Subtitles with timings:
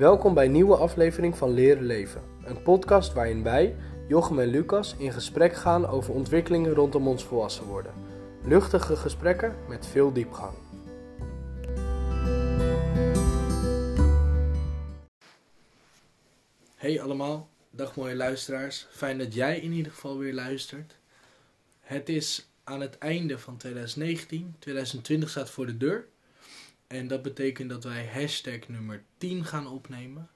[0.00, 2.22] Welkom bij een nieuwe aflevering van Leren Leven.
[2.44, 3.76] Een podcast waarin wij,
[4.08, 7.92] Jochem en Lucas, in gesprek gaan over ontwikkelingen rondom ons volwassen worden.
[8.44, 10.56] Luchtige gesprekken met veel diepgang.
[16.74, 18.86] Hey allemaal, dag mooie luisteraars.
[18.90, 20.98] Fijn dat jij in ieder geval weer luistert.
[21.80, 24.54] Het is aan het einde van 2019.
[24.58, 26.08] 2020 staat voor de deur.
[26.90, 30.28] En dat betekent dat wij hashtag nummer 10 gaan opnemen.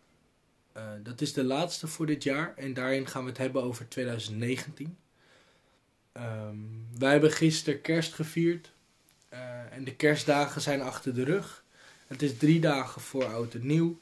[0.76, 3.88] Uh, dat is de laatste voor dit jaar en daarin gaan we het hebben over
[3.88, 4.96] 2019.
[6.12, 8.72] Um, wij hebben gisteren kerst gevierd
[9.32, 11.64] uh, en de kerstdagen zijn achter de rug.
[12.06, 14.00] Het is drie dagen voor oud en nieuw.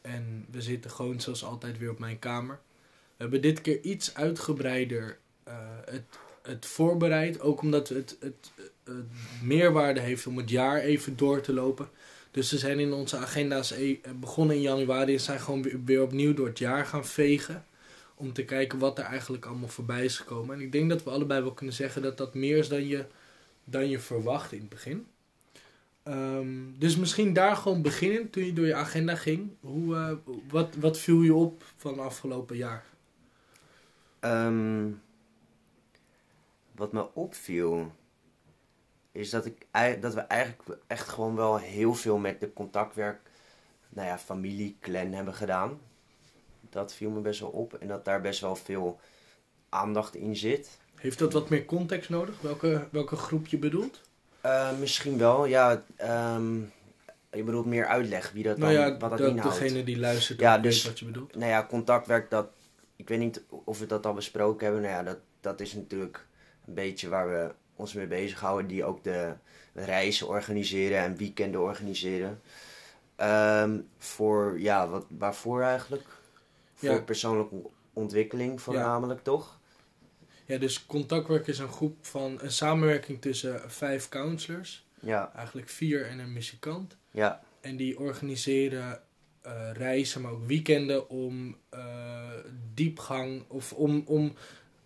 [0.00, 2.60] En we zitten gewoon zoals altijd weer op mijn kamer.
[3.16, 6.04] We hebben dit keer iets uitgebreider uh, het,
[6.42, 7.40] het voorbereid.
[7.40, 8.52] Ook omdat het, het,
[9.42, 11.88] meerwaarde heeft om het jaar even door te lopen.
[12.30, 16.34] Dus we zijn in onze agenda's e- begonnen in januari en zijn gewoon weer opnieuw
[16.34, 17.64] door het jaar gaan vegen.
[18.14, 20.54] Om te kijken wat er eigenlijk allemaal voorbij is gekomen.
[20.54, 23.06] En ik denk dat we allebei wel kunnen zeggen dat dat meer is dan je,
[23.64, 25.06] dan je verwacht in het begin.
[26.04, 29.50] Um, dus misschien daar gewoon beginnen toen je door je agenda ging.
[29.60, 30.12] Hoe, uh,
[30.48, 32.84] wat, wat viel je op van afgelopen jaar?
[34.20, 35.00] Um,
[36.74, 37.92] wat me opviel
[39.12, 39.66] is dat, ik,
[40.00, 43.20] dat we eigenlijk echt gewoon wel heel veel met de contactwerk,
[43.88, 45.80] nou ja, familie, clan hebben gedaan.
[46.70, 49.00] Dat viel me best wel op en dat daar best wel veel
[49.68, 50.78] aandacht in zit.
[50.94, 52.40] Heeft dat wat meer context nodig?
[52.40, 54.00] Welke, welke groep je bedoelt?
[54.44, 55.84] Uh, misschien wel, ja.
[56.34, 56.72] Um,
[57.32, 59.58] je bedoelt meer uitleg wie dat nou dan, ja, wat dat, dat inhoudt.
[59.58, 61.34] degene die luistert ja, dus, wat je bedoelt.
[61.36, 62.48] Nou ja, contactwerk, dat,
[62.96, 64.82] ik weet niet of we dat al besproken hebben.
[64.82, 66.26] Nou ja, dat, dat is natuurlijk
[66.66, 68.66] een beetje waar we ons mee bezighouden.
[68.66, 69.34] Die ook de
[69.74, 72.40] reizen organiseren en weekenden organiseren.
[73.16, 76.06] Um, voor, ja, wat, waarvoor eigenlijk?
[76.74, 77.00] Voor Ja.
[77.00, 77.56] persoonlijke
[77.92, 79.58] ontwikkeling voornamelijk, toch?
[80.46, 86.06] Ja, dus contactwerk is een groep van een samenwerking tussen vijf counselors, Ja, eigenlijk vier
[86.06, 86.96] en een muzikant.
[87.10, 89.00] ja, En die organiseren
[89.42, 92.30] eh, reizen, maar ook weekenden om eh,
[92.74, 94.34] diepgang of om, om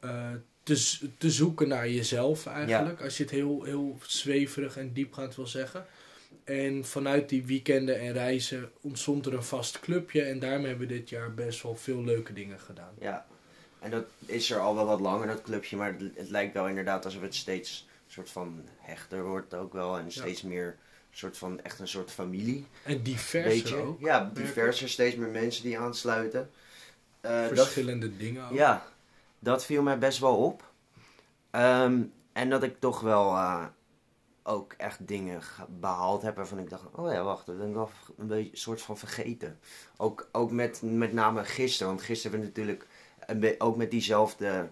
[0.00, 0.30] eh,
[1.18, 3.02] te, zoeken naar jezelf eigenlijk.
[3.02, 5.86] Als je het heel, heel zweverig en diepgaand wil zeggen.
[6.44, 10.22] En vanuit die weekenden en reizen ontstond er een vast clubje.
[10.22, 12.92] En daarmee hebben we dit jaar best wel veel leuke dingen gedaan.
[13.00, 13.26] ja.
[13.80, 15.76] En dat is er al wel wat langer, dat clubje.
[15.76, 19.98] Maar het, het lijkt wel inderdaad alsof het steeds soort van hechter wordt ook wel.
[19.98, 20.76] En steeds meer
[21.10, 22.66] soort van, echt een soort familie.
[22.82, 24.00] En diverser ook.
[24.00, 26.50] Ja, diverser, steeds meer mensen die aansluiten.
[27.20, 28.52] Eh, dat, Verschillende dingen ook.
[28.52, 28.86] ja,
[29.44, 30.72] dat viel mij best wel op.
[31.50, 33.64] Ehm, en dat ik toch wel eh,
[34.42, 37.74] ook echt dingen ge- behaald heb waarvan ik dacht, oh ja, wacht, dat ben ik
[37.74, 39.58] wel een beetje soort van vergeten.
[39.96, 44.68] Ook, ook met, met name gisteren, want gisteren hebben we natuurlijk ook met diezelfde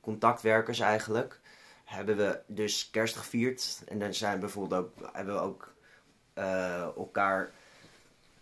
[0.00, 1.40] contactwerkers eigenlijk,
[1.84, 3.82] hebben we dus kerst gevierd.
[3.88, 5.74] En dan zijn bijvoorbeeld ook, hebben we ook
[6.34, 7.50] eh, elkaar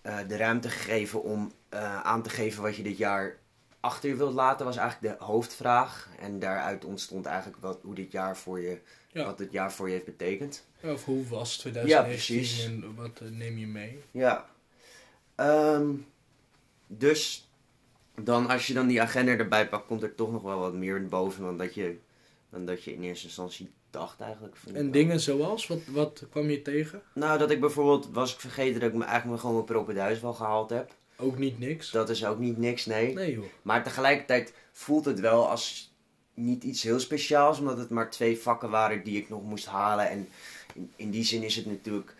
[0.02, 1.52] eh, de ruimte gegeven om
[2.02, 3.36] aan te geven wat je dit jaar
[3.84, 6.08] achter je wilt laten, was eigenlijk de hoofdvraag.
[6.18, 8.78] En daaruit ontstond eigenlijk wat, hoe dit jaar voor je,
[9.12, 9.24] Ja.
[9.24, 10.64] wat dit jaar voor je heeft betekend.
[10.82, 12.64] Of hoe was 2019 precies.
[12.64, 14.02] en wat eh, neem je mee?
[14.10, 14.46] Ja.
[15.34, 15.90] Ehm,
[16.86, 17.48] dus
[18.22, 21.06] dan als je dan die agenda erbij pakt, komt er toch nog wel wat meer
[21.06, 21.98] boven dan dat je,
[22.50, 24.56] dan dat je in eerste instantie dacht eigenlijk.
[24.72, 27.02] En dingen zoals, wat, wat kwam je tegen?
[27.14, 30.20] Nou, dat ik bijvoorbeeld, was ik vergeten dat ik me eigenlijk gewoon mijn proppen thuis
[30.20, 30.92] wel gehaald heb.
[31.16, 31.90] Ook niet niks?
[31.90, 33.14] Dat is ook niet niks, nee.
[33.14, 33.44] Nee joh.
[33.62, 35.92] Maar tegelijkertijd voelt het wel als
[36.34, 40.10] niet iets heel speciaals, omdat het maar twee vakken waren die ik nog moest halen.
[40.10, 40.28] En
[40.74, 42.14] in, in die zin is het natuurlijk,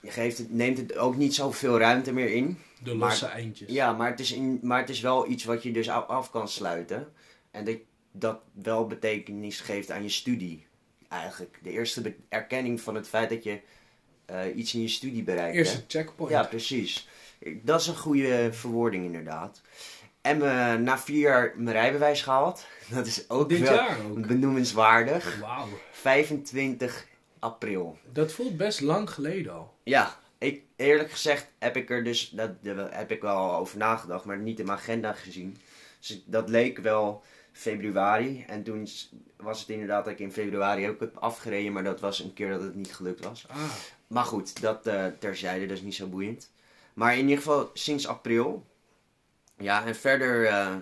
[0.00, 2.58] je geeft het, neemt het ook niet zoveel ruimte meer in.
[2.82, 3.70] De Maar- losse eindjes.
[3.70, 6.48] Ja, maar het, is in, maar het is wel iets wat je dus af, kan
[6.48, 7.12] sluiten.
[7.50, 7.76] En dat,
[8.12, 10.66] dat wel betekenis geeft aan je studie,
[11.08, 11.58] eigenlijk.
[11.62, 13.60] De eerste erkenning van het feit dat je
[14.24, 15.56] eh, iets in je studie bereikt.
[15.56, 16.32] Eerste checkpoint.
[16.32, 17.08] Ja, precies.
[17.62, 19.60] Dat is een goede verwoording inderdaad.
[20.20, 22.66] En me, na vier jaar mijn rijbewijs gehaald.
[22.94, 24.26] Dat is ook Dit wel jaar ook.
[24.26, 25.38] benoemenswaardig.
[25.40, 25.68] Wauw.
[25.92, 27.06] 25
[27.38, 27.98] april.
[28.12, 29.74] Dat voelt best lang geleden al.
[29.82, 34.24] Ja, ik, eerlijk gezegd heb ik er dus, dat, daar heb ik wel over nagedacht,
[34.24, 35.56] maar niet in mijn agenda gezien.
[35.98, 37.22] Dus dat leek wel
[37.52, 38.44] februari.
[38.48, 38.88] En toen
[39.36, 42.50] was het inderdaad dat ik in februari ook heb afgereden, maar dat was een keer
[42.50, 43.46] dat het niet gelukt was.
[43.48, 43.56] Ah,
[44.06, 46.50] Maar goed, dat eh, terzijde, dat is niet zo boeiend.
[46.94, 48.66] Maar in ieder geval sinds april.
[49.58, 50.46] Ja, en verder.
[50.46, 50.76] eh,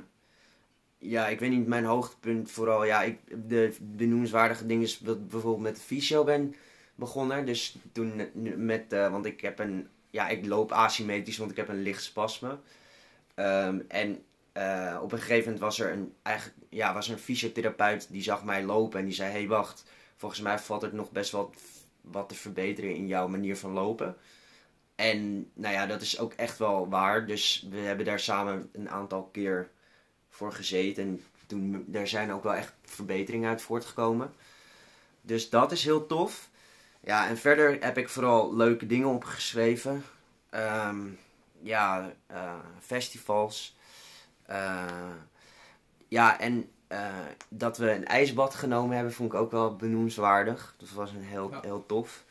[0.98, 2.84] ja, ik weet niet, mijn hoogtepunt vooral.
[2.84, 3.18] Ja, ik,
[3.48, 6.54] de benoemenswaardige ding is dat ik bijvoorbeeld met de fysio ben
[6.94, 7.46] begonnen.
[7.46, 8.22] Dus toen
[8.56, 8.92] met.
[8.92, 12.58] eh, want ik heb een ja, ik loop asymmetrisch, want ik heb een licht spasme.
[13.34, 17.18] Ehm, en eh, op een gegeven moment was er een, eigenlijk, ja, was er een
[17.18, 19.84] fysiotherapeut die zag mij lopen en die zei: hey, wacht,
[20.16, 21.50] volgens mij valt er nog best wel
[22.00, 24.16] wat te verbeteren in jouw manier van lopen.
[25.02, 27.26] En nou ja, dat is ook echt wel waar.
[27.26, 29.70] Dus we hebben daar samen een aantal keer
[30.28, 31.02] voor gezeten.
[31.04, 34.32] En toen, daar zijn ook wel echt verbeteringen uit voortgekomen.
[35.20, 36.50] Dus dat is heel tof.
[37.00, 40.04] Ja, en verder heb ik vooral leuke dingen opgeschreven.
[40.50, 41.00] Ehm,
[41.60, 43.76] ja, uh, festivals.
[44.50, 45.10] Uh,
[46.08, 47.08] ja, en uh,
[47.48, 50.74] dat we een ijsbad genomen hebben, vond ik ook wel benoemenswaardig.
[50.78, 52.24] Dat was een heel, heel tof.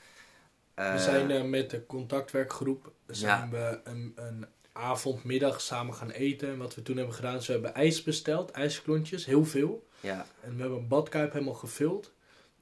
[0.75, 6.49] We zijn met de contactwerkgroep zijn we een, een avondmiddag samen gaan eten.
[6.49, 9.87] En wat we toen hebben gedaan is we hebben ijs besteld, ijsklontjes, heel veel.
[9.99, 10.25] Ja.
[10.41, 12.11] En we hebben een badkuip helemaal gevuld.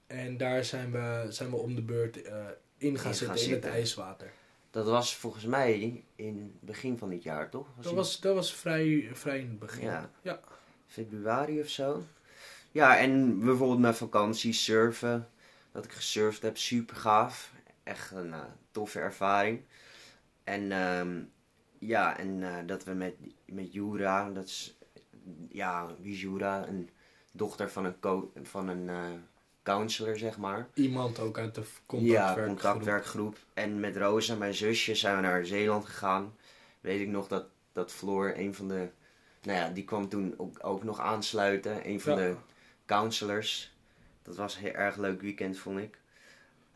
[0.07, 2.45] En daar zijn we, zijn we om de beurt uh,
[2.77, 4.31] in gaan in zitten gaan in het ijswater.
[4.71, 7.67] Dat was volgens mij in het begin van dit jaar, toch?
[7.75, 9.83] Was dat, was, dat was vrij, vrij in het begin.
[9.83, 10.11] Ja.
[10.21, 10.39] ja.
[10.87, 12.03] Februari of zo.
[12.71, 15.29] Ja, en bijvoorbeeld mijn vakantie, surfen.
[15.71, 17.51] Dat ik gesurfd heb, super gaaf.
[17.89, 19.61] Echt een uh, toffe ervaring.
[20.43, 21.31] En um,
[21.79, 23.13] ja, en uh, dat we met,
[23.45, 24.77] met Jura, dat is,
[25.49, 26.67] ja, wie is Jura?
[26.67, 26.89] Een
[27.31, 27.95] dochter van een,
[28.43, 28.97] van een uh,
[29.63, 30.67] counselor, zeg maar.
[30.73, 32.37] Iemand ook uit de contactwerkgroep.
[32.37, 33.37] Ja, contactwerkgroep.
[33.53, 36.35] En met Rosa, mijn zusje, zijn we naar Zeeland gegaan.
[36.81, 38.89] Weet ik nog dat, dat Floor, een van de,
[39.41, 41.87] nou ja, die kwam toen ook, ook nog aansluiten.
[41.87, 42.35] Een van de
[42.85, 43.77] counselors.
[44.21, 45.97] Dat was een heel erg leuk weekend, vond ik.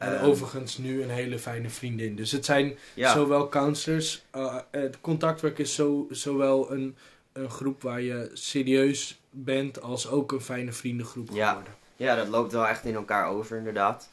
[0.04, 2.16] En overigens nu een hele fijne vriendin.
[2.16, 4.26] Dus het zijn zowel counselors.
[4.36, 6.96] Uh, het contactwerk is zo, zowel een,
[7.32, 11.76] een groep waar je serieus bent als ook een fijne vriendengroep geworden.
[11.96, 14.10] Ja, dat loopt wel echt in elkaar over inderdaad.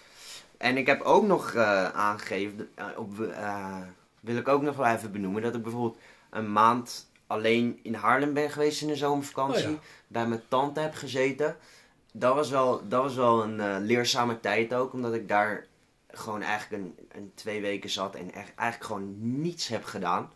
[0.56, 3.16] En ik heb ook nog uh, aangegeven, uh, op,
[4.20, 5.98] wil ik ook nog wel even benoemen, dat ik bijvoorbeeld
[6.30, 9.68] een maand alleen in Haarlem ben geweest in de zomervakantie.
[9.68, 11.56] Oh bij mijn tante heb gezeten.
[12.12, 15.66] Dat was wel, dat was wel een leerzame tijd ook, omdat ik daar
[16.12, 20.32] gewoon eigenlijk een, een twee weken zat en echt, eigenlijk gewoon niets heb gedaan.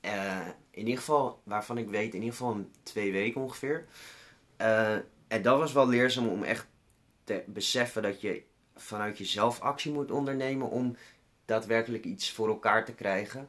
[0.00, 3.86] Uh, in ieder geval, waarvan ik weet, in ieder geval twee weken ongeveer.
[4.60, 4.94] Uh,
[5.28, 6.66] en dat was wel leerzaam om echt
[7.24, 8.42] te beseffen dat je
[8.76, 10.96] vanuit jezelf actie moet ondernemen om
[11.44, 13.48] daadwerkelijk iets voor elkaar te krijgen.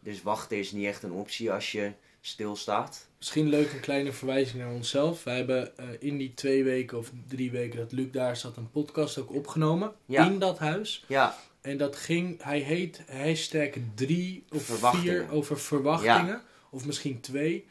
[0.00, 1.92] Dus wachten is niet echt een optie als je
[2.24, 3.08] stilstaat.
[3.18, 5.24] Misschien leuk een kleine verwijzing naar onszelf.
[5.24, 8.70] Wij hebben uh, in die twee weken of drie weken dat Luc daar zat een
[8.70, 9.92] podcast ook opgenomen.
[10.06, 11.04] In dat huis.
[11.08, 11.36] Ja.
[11.60, 16.26] En dat ging, hij heet hashtag drie of vier over verwachtingen.
[16.26, 16.44] Ja.
[16.70, 17.66] Of misschien twee.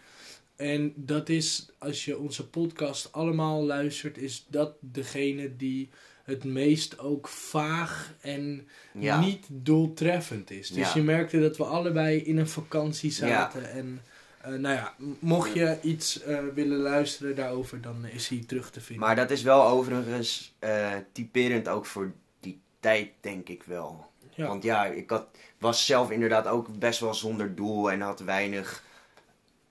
[0.56, 5.89] En dat is, als je onze podcast allemaal luistert, is dat degene die
[6.24, 9.19] het meest ook vaag en ja.
[9.19, 10.69] niet doeltreffend is.
[10.69, 14.01] Dus je merkte dat we allebei in een vakantie zaten en
[14.48, 18.82] uh, nou ja, mocht je iets uh, willen luisteren daarover, dan is hij terug te
[18.82, 19.06] vinden.
[19.06, 24.10] Maar dat is wel overigens uh, typerend ook voor die tijd, denk ik wel.
[24.30, 24.48] Ja.
[24.48, 25.28] Want ja, ik had,
[25.58, 28.84] was zelf inderdaad ook best wel zonder doel en had weinig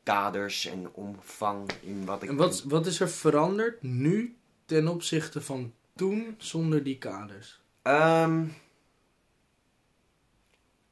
[0.02, 2.28] kaders en omvang in wat ik...
[2.28, 7.60] En wat, wat is er veranderd nu ten opzichte van toen zonder die kaders?
[7.82, 8.54] Um,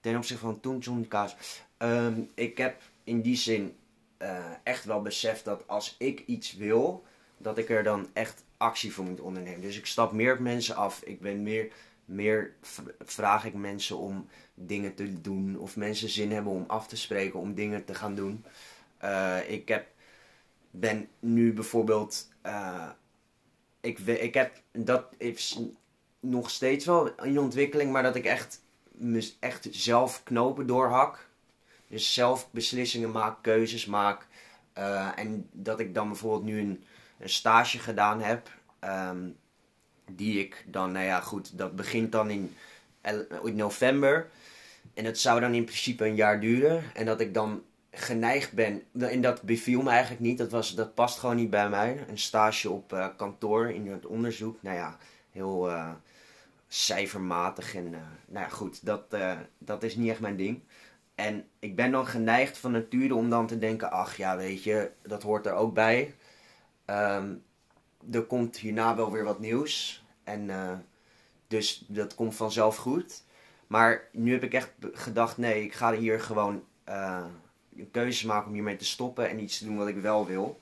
[0.00, 1.62] ten opzichte van toen zonder kaders...
[1.79, 3.77] Um, ik heb in die zin
[4.19, 7.05] uh, echt wel besef dat als ik iets wil,
[7.38, 9.61] dat ik er dan echt actie voor moet ondernemen.
[9.61, 11.03] Dus ik stap meer op mensen af.
[11.03, 11.73] Ik ben meer,
[12.05, 12.55] meer
[12.99, 15.59] vraag ik mensen om dingen te doen.
[15.59, 18.45] Of mensen zin hebben om af te spreken, om dingen te gaan doen.
[19.05, 19.87] Uh, ik heb,
[20.71, 22.29] ben nu bijvoorbeeld.
[22.47, 22.88] Uh,
[23.81, 25.61] ik, ik heb, dat is
[26.21, 28.62] nog steeds wel in ontwikkeling, maar dat ik echt,
[29.41, 31.27] echt zelf knopen doorhak.
[31.88, 34.26] Dus zelf beslissingen maak, keuzes maak.
[34.78, 36.85] Uh, en dat ik dan bijvoorbeeld nu een,
[37.25, 38.50] stage gedaan heb.
[38.85, 39.37] Um,
[40.11, 42.54] die ik dan, nou ja, goed, dat begint dan in,
[43.45, 44.30] in november.
[44.95, 46.83] En dat zou dan in principe een jaar duren.
[46.95, 48.83] En dat ik dan geneigd ben.
[48.99, 50.38] En dat beviel me eigenlijk niet.
[50.38, 52.04] Dat, was, dat past gewoon niet bij mij.
[52.09, 54.62] Een stage op uh, kantoor in het onderzoek.
[54.62, 54.97] Nou ja,
[55.33, 55.90] heel uh,
[56.68, 57.75] cijfermatig.
[57.75, 59.16] En nou ja, goed, dat,
[59.59, 60.62] dat is niet echt mijn ding.
[61.19, 64.91] En ik ben dan geneigd van nature om dan te denken: ach ja, weet je,
[65.03, 66.15] dat hoort er ook bij.
[66.87, 67.43] Um,
[68.13, 70.05] er komt hierna wel weer wat nieuws.
[70.25, 70.73] En uh,
[71.47, 73.23] dus dat komt vanzelf goed.
[73.67, 77.25] Maar nu heb ik echt gedacht: nee, ik ga hier gewoon uh,
[77.77, 80.61] een keuze maken om hiermee te stoppen en iets te doen wat ik wel wil.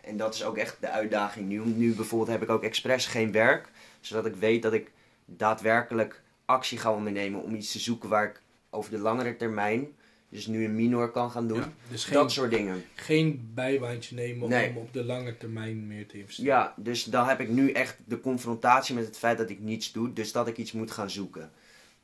[0.00, 1.64] En dat is ook echt de uitdaging nu.
[1.64, 4.90] Nu bijvoorbeeld heb ik ook expres geen werk, zodat ik weet dat ik
[5.24, 9.86] daadwerkelijk actie ga ondernemen om iets te zoeken waar ik over de langere termijn,
[10.28, 11.58] dus nu een minor kan gaan doen.
[11.58, 12.84] Ja, dus geen, Dat soort dingen.
[12.94, 14.68] geen bijbaantje nemen Nee.
[14.70, 16.50] om op de lange termijn meer te investeren.
[16.52, 19.92] Ja, dus dan heb ik nu echt de confrontatie met het feit dat ik niets
[19.92, 20.12] doe.
[20.12, 21.50] Dus dat ik iets moet gaan zoeken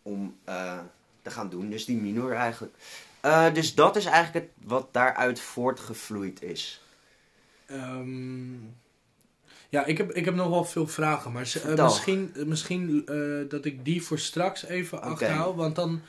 [0.03, 0.79] om eh,
[1.23, 1.71] te gaan doen.
[1.71, 2.75] Dus die minor eigenlijk.
[3.21, 6.83] Eh, dus dat is eigenlijk het, wat daaruit voortgevloeid is.
[7.67, 8.53] Ehm,
[9.69, 13.05] ja, ik heb, ik heb nog wel veel vragen, maar eh, misschien, misschien
[13.49, 15.07] dat ik die voor straks even Oké.
[15.07, 15.57] achterhaal.
[15.57, 16.01] Want dan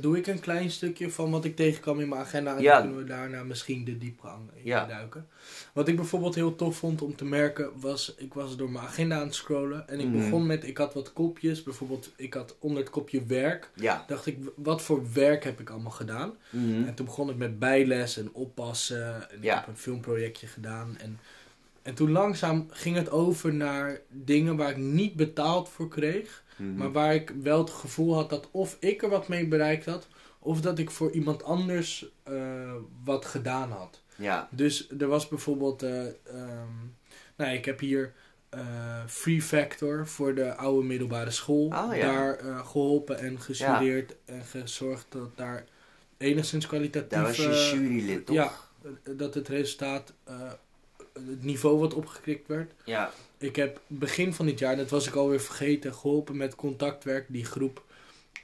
[0.00, 2.56] doe ik een klein stukje van wat ik tegenkwam in mijn agenda.
[2.56, 2.72] En Ja.
[2.72, 4.86] dan kunnen we daarna misschien de diepgang in Ja.
[4.86, 5.26] duiken.
[5.72, 9.16] Wat ik bijvoorbeeld heel tof vond om te merken was, ik was door mijn agenda
[9.16, 9.88] aan het scrollen.
[9.88, 10.16] En ik Mhm.
[10.18, 11.62] begon met, ik had wat kopjes.
[11.62, 13.70] Bijvoorbeeld, ik had onder het kopje werk.
[13.74, 14.04] Ja.
[14.06, 16.32] Dacht ik, wat voor werk heb ik allemaal gedaan?
[16.50, 16.84] Mhm.
[16.84, 19.30] En toen begon ik met bijles en oppassen.
[19.30, 19.52] En Ja.
[19.52, 20.96] ik heb een filmprojectje gedaan.
[20.98, 21.18] En,
[21.82, 26.41] en toen langzaam ging het over naar dingen waar ik niet betaald voor kreeg.
[26.56, 26.76] Mhm.
[26.76, 30.06] Maar waar ik wel het gevoel had dat of ik er wat mee bereikt had.
[30.38, 32.72] Of dat ik voor iemand anders eh,
[33.04, 34.02] wat gedaan had.
[34.16, 34.48] Ja.
[34.50, 35.82] Dus er was bijvoorbeeld...
[35.82, 36.16] ehm,
[37.36, 38.12] nou, ik heb hier...
[38.48, 38.60] eh,
[39.06, 41.66] Free Factor voor de oude middelbare school.
[41.66, 42.12] Oh, ja.
[42.12, 45.64] Daar eh, geholpen en gestudeerd en gezorgd dat daar
[46.18, 47.10] enigszins kwalitatief...
[47.10, 48.36] Daar was je jurylid, toch?
[48.36, 48.52] ja.
[49.12, 50.12] dat het resultaat,
[51.12, 52.72] het niveau wat opgekrikt werd.
[52.84, 53.12] Ja.
[53.38, 57.44] Ik heb begin van dit jaar, dat was ik alweer vergeten, geholpen met contactwerk, die
[57.44, 57.84] groep,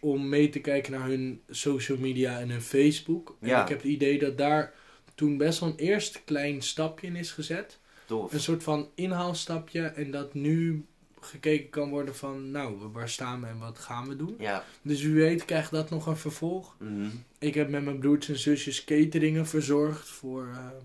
[0.01, 3.37] om mee te kijken naar hun social media en hun Facebook.
[3.41, 3.63] En Ja.
[3.63, 4.73] ik heb het idee dat daar
[5.15, 7.79] toen best wel een eerste klein stapje in is gezet.
[8.07, 8.33] Tof.
[8.33, 10.85] Een soort van inhaalstapje en dat nu
[11.21, 14.35] gekeken kan worden van, nou, waar staan we en wat gaan we doen.
[14.39, 14.65] Ja.
[14.83, 16.77] Dus wie weet krijgt dat nog een vervolg.
[16.79, 17.09] Mhm.
[17.39, 20.85] Ik heb met mijn broertjes en zusjes cateringen verzorgd voor, ehm,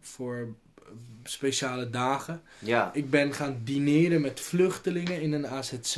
[0.00, 0.54] voor
[1.24, 2.42] speciale dagen.
[2.58, 2.90] Ja.
[2.94, 5.96] Ik ben gaan dineren met vluchtelingen in een AZC.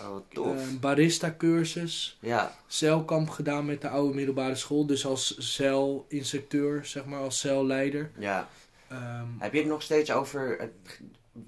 [0.00, 0.46] Oh, tof.
[0.68, 2.18] Een barista cursus.
[2.20, 2.56] ja.
[2.66, 4.86] Celkamp gedaan met de oude middelbare school.
[4.86, 8.10] Dus als celinstructeur, zeg maar, als celleider.
[8.18, 8.48] Ja.
[8.88, 10.70] Ehm, Heb je het nog steeds over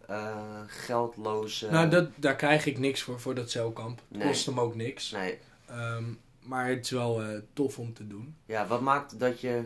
[0.07, 1.71] eh, geldloze...
[1.71, 4.01] nou, dat, daar krijg ik niks voor, voor dat celkamp.
[4.09, 4.27] Het Nee.
[4.27, 5.11] kost hem ook niks.
[5.11, 5.39] Nee.
[5.67, 6.05] Ehm,
[6.43, 8.35] maar het is wel eh, tof om te doen.
[8.47, 9.63] Ja, wat maakt dat je...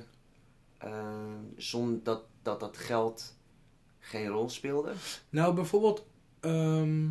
[0.79, 0.93] eh
[1.57, 3.37] zonder dat, dat dat geld
[3.99, 4.93] geen rol speelde?
[5.31, 6.07] Nou, bijvoorbeeld
[6.41, 7.09] ehm,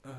[0.00, 0.10] eh,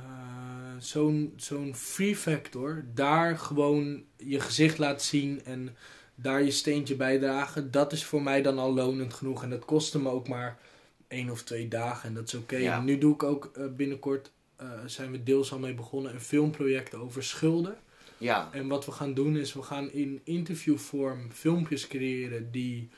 [0.80, 5.76] zo'n zo'n free factor, daar gewoon je gezicht laten zien en
[6.16, 9.44] daar je steentje bijdragen, dat is voor mij dan al lonend genoeg.
[9.44, 10.60] En dat kostte me ook maar
[11.08, 12.56] één of twee dagen en dat is oké.
[12.56, 12.82] Ja.
[12.82, 16.96] Nu doe ik ook eh, binnenkort, eh, zijn we deels al mee begonnen, een filmproject
[16.96, 17.78] over schulden.
[18.18, 18.50] Ja.
[18.52, 22.90] En wat we gaan doen is, we gaan in interviewvorm filmpjes creëren die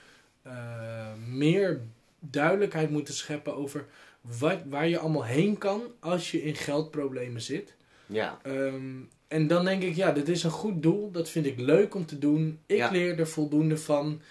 [0.43, 0.53] eh,
[1.27, 1.79] meer
[2.19, 3.85] duidelijkheid moeten scheppen over
[4.21, 7.75] wat, waar je allemaal heen kan als je in geldproblemen zit.
[8.05, 8.39] Ja.
[8.43, 8.83] Ehm,
[9.27, 11.11] en dan denk ik, ja, dit is een goed doel.
[11.11, 12.59] Dat vind ik leuk om te doen.
[12.65, 12.91] Ik Ja.
[12.91, 14.21] leer er voldoende van.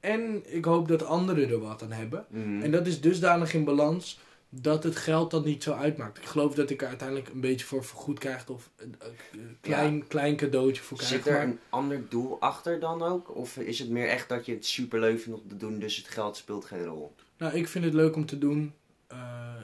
[0.00, 2.26] En ik hoop dat anderen er wat aan hebben.
[2.28, 2.62] Mhm.
[2.62, 4.18] En dat is dusdanig in balans
[4.60, 6.18] dat het geld dan niet zo uitmaakt.
[6.18, 8.94] Ik geloof dat ik er uiteindelijk een beetje voor vergoed krijg of een,
[9.32, 11.12] een klein, klein cadeautje voor krijg.
[11.12, 13.34] Zit er maar- een ander doel achter dan ook?
[13.36, 15.96] Of is het meer echt dat je het super leuk vindt om te doen, dus
[15.96, 17.14] het geld speelt geen rol?
[17.38, 18.72] Nou, ik vind het leuk om te doen.
[19.06, 19.54] Eh,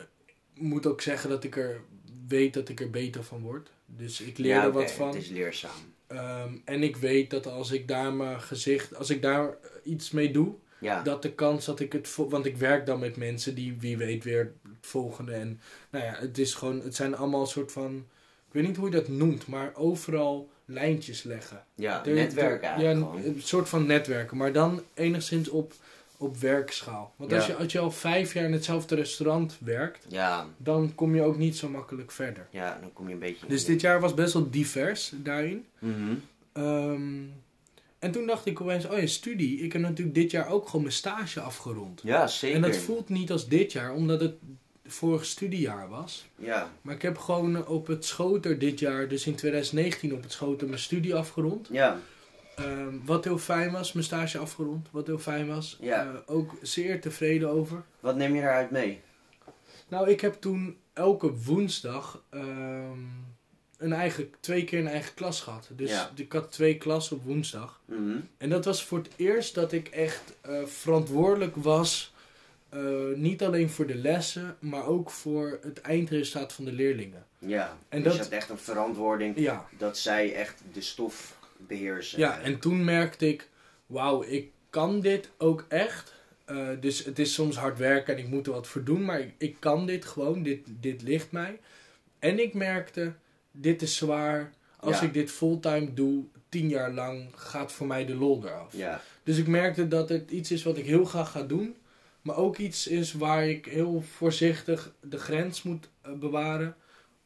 [0.55, 1.81] Ik moet ook zeggen dat ik er
[2.29, 3.71] weet dat ik er beter van word.
[3.87, 5.07] Dus ik leer ja, er wat van.
[5.07, 5.71] Het is leerzaam.
[6.07, 10.31] Ehm, en ik weet dat als ik daar mijn gezicht, als ik daar iets mee
[10.33, 11.03] doe, Ja.
[11.03, 14.25] dat de kans dat ik het, want ik werk dan met mensen die wie weet
[14.25, 15.61] weer het volgende en
[15.91, 17.95] nou ja, het is gewoon, het zijn allemaal een soort van,
[18.49, 21.65] ik weet niet hoe je dat noemt, maar overal lijntjes leggen.
[21.75, 23.25] ja, Er- netwerken er- eigenlijk Ja, gewoon.
[23.35, 25.73] een soort van netwerken, maar dan enigszins op,
[26.17, 27.13] op werkschaal.
[27.17, 31.15] Want als, je, als je al vijf jaar in hetzelfde restaurant werkt, Ja, dan kom
[31.15, 32.47] je ook niet zo makkelijk verder.
[32.51, 33.47] ja, dan kom je een beetje...
[33.47, 35.67] Dus dit jaar was best wel divers daarin.
[36.53, 37.01] Ehm,
[38.03, 39.59] en toen dacht ik opeens, oh ja, studie.
[39.61, 42.01] Ik heb natuurlijk dit jaar ook gewoon mijn stage afgerond.
[42.05, 42.57] Ja, zeker.
[42.57, 44.35] En dat voelt niet als dit jaar, omdat het
[44.87, 46.27] vorig studiejaar was.
[46.37, 50.33] Ja, Maar ik heb gewoon op het schoter dit jaar, dus in 2019 op het
[50.33, 51.69] schoter, mijn studie afgerond.
[51.71, 51.99] ja,
[52.57, 54.89] Ehm, wat heel fijn was, mijn stage afgerond.
[54.91, 55.77] Wat heel fijn was.
[55.81, 56.03] Ja.
[56.05, 57.83] Eh, ook zeer tevreden over.
[58.01, 59.01] wat neem je daaruit mee?
[59.89, 62.99] Nou, ik heb toen elke woensdag ehm,
[63.83, 65.69] een eigen, twee keer een eigen klas gehad.
[65.77, 66.11] Dus Ja.
[66.15, 67.81] ik had twee klassen op woensdag.
[67.85, 68.17] Mhm.
[68.39, 72.11] En dat was voor het eerst dat ik echt eh, verantwoordelijk was.
[72.69, 72.81] eh,
[73.15, 77.27] niet alleen voor de lessen, maar ook voor het eindresultaat van de leerlingen.
[77.39, 81.39] Ja, En dus dat- je hebt echt een verantwoording Ja, dat zij echt de stof
[81.57, 82.19] beheersen.
[82.19, 83.49] ja en toen merkte ik,
[83.87, 86.15] wauw, ik kan dit ook echt.
[86.45, 89.21] Eh, dus het is soms hard werken en ik moet er wat voor doen, maar
[89.21, 91.59] ik, ik kan dit gewoon, dit, dit ligt mij.
[92.19, 93.13] En ik merkte,
[93.53, 94.53] dit is zwaar.
[94.77, 95.07] als Ja.
[95.07, 98.73] ik dit fulltime doe, tien jaar lang, gaat voor mij de lol eraf.
[98.77, 101.77] Ja, Dus ik merkte dat het iets is wat ik heel graag ga doen.
[102.23, 106.77] Maar ook iets is waar ik heel voorzichtig de grens moet eh, bewaren.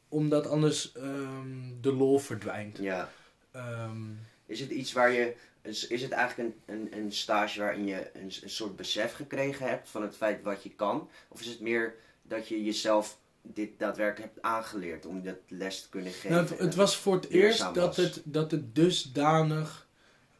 [0.09, 1.47] Omdat anders ehm,
[1.81, 2.77] de lol verdwijnt.
[2.77, 3.09] ja.
[3.51, 4.01] Ehm,
[4.45, 5.35] Is het iets waar je.
[5.61, 9.67] Is, is het eigenlijk een, een, een stage waarin je een, een soort besef gekregen
[9.67, 11.09] hebt van het feit wat je kan?
[11.27, 13.17] Of is het meer dat je jezelf
[13.53, 16.31] dit daadwerkelijk hebt aangeleerd om dat les te kunnen geven?
[16.31, 19.87] nou, het, het was voor het eerst dat het, dat het dusdanig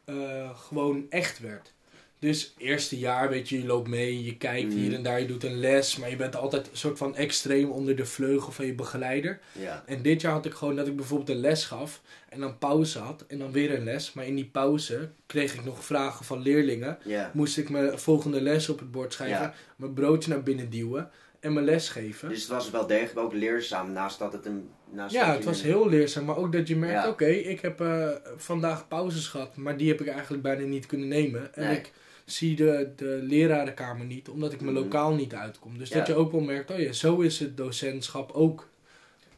[0.04, 1.72] eh, gewoon echt werd.
[2.20, 4.76] Dus eerste jaar, weet je, je loopt mee, je kijkt Mhm.
[4.78, 5.96] hier en daar, je doet een les.
[5.96, 9.40] Maar je bent altijd een soort van extreem onder de vleugel van je begeleider.
[9.52, 12.58] Ja, En dit jaar had ik gewoon dat ik bijvoorbeeld een les gaf en dan
[12.58, 14.12] pauze had en dan weer een les.
[14.12, 16.98] Maar in die pauze kreeg ik nog vragen van leerlingen.
[17.32, 19.54] Moest ik mijn volgende les op het bord schrijven, Ja.
[19.76, 21.10] mijn broodje naar binnen duwen
[21.40, 22.28] en mijn les geven.
[22.28, 24.68] Dus het was wel degelijk ook leerzaam naast dat het een.
[24.90, 27.08] Naast ja, dat het was heel leerzaam, maar ook dat je merkt, Ja.
[27.08, 31.08] oké, ik heb eh, vandaag pauzes gehad, maar die heb ik eigenlijk bijna niet kunnen
[31.08, 31.54] nemen.
[31.54, 31.76] En Nee.
[31.76, 31.92] ik
[32.24, 34.82] zie de, de lerarenkamer niet, omdat ik mijn Mhm.
[34.82, 35.78] lokaal niet uitkom.
[35.78, 35.96] Dus Ja.
[35.98, 38.68] dat je ook wel merkt, oh ja, zo is het docentschap ook.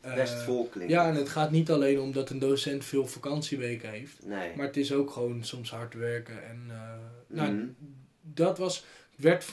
[0.00, 0.92] Eh, best vol klinkt.
[0.92, 4.26] Ja, en het gaat niet alleen omdat een docent veel vakantieweken heeft.
[4.26, 4.52] Nee.
[4.56, 6.44] Maar het is ook gewoon soms hard werken.
[6.48, 6.76] En eh,
[7.26, 7.64] nou, Mhm.
[8.22, 8.84] dat was,
[9.20, 9.46] werd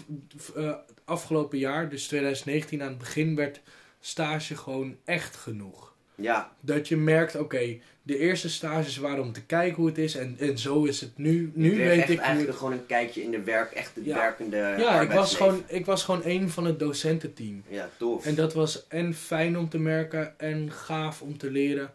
[0.56, 0.74] eh,
[1.06, 3.62] afgelopen jaar, dus 2019 aan het begin, werd
[4.00, 5.96] stage gewoon echt genoeg.
[6.16, 10.16] Ja, Dat je merkt, oké, de eerste stages waren om te kijken hoe het is.
[10.16, 11.52] En, en zo is het nu.
[11.54, 12.58] Nu weet echt ik eigenlijk het...
[12.58, 14.16] gewoon een kijkje in de werk, echt het Ja.
[14.16, 17.64] werkende Ja, ik was, gewoon, ik was gewoon een van het docententeam.
[17.68, 18.26] Ja, tof.
[18.26, 21.94] En dat was en fijn om te merken en gaaf om te leren.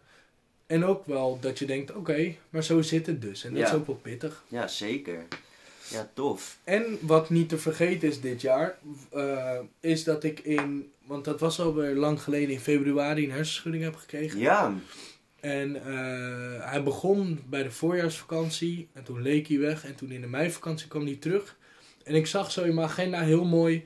[0.66, 3.44] En ook wel dat je denkt, oké, maar zo zit het dus.
[3.44, 3.66] En dat Ja.
[3.68, 4.44] is ook wel pittig.
[4.48, 5.24] Ja, zeker.
[5.92, 6.58] Ja, tof.
[6.64, 8.78] En wat niet te vergeten is dit jaar,
[9.10, 13.84] eh, is dat ik in, want dat was alweer lang geleden, in februari een hersenschudding
[13.84, 14.38] heb gekregen.
[14.38, 14.74] Ja,
[15.40, 20.20] En eh, hij begon bij de voorjaarsvakantie en toen leek hij weg en toen in
[20.20, 21.56] de meivakantie kwam hij terug.
[22.04, 23.84] En ik zag zo in mijn agenda heel mooi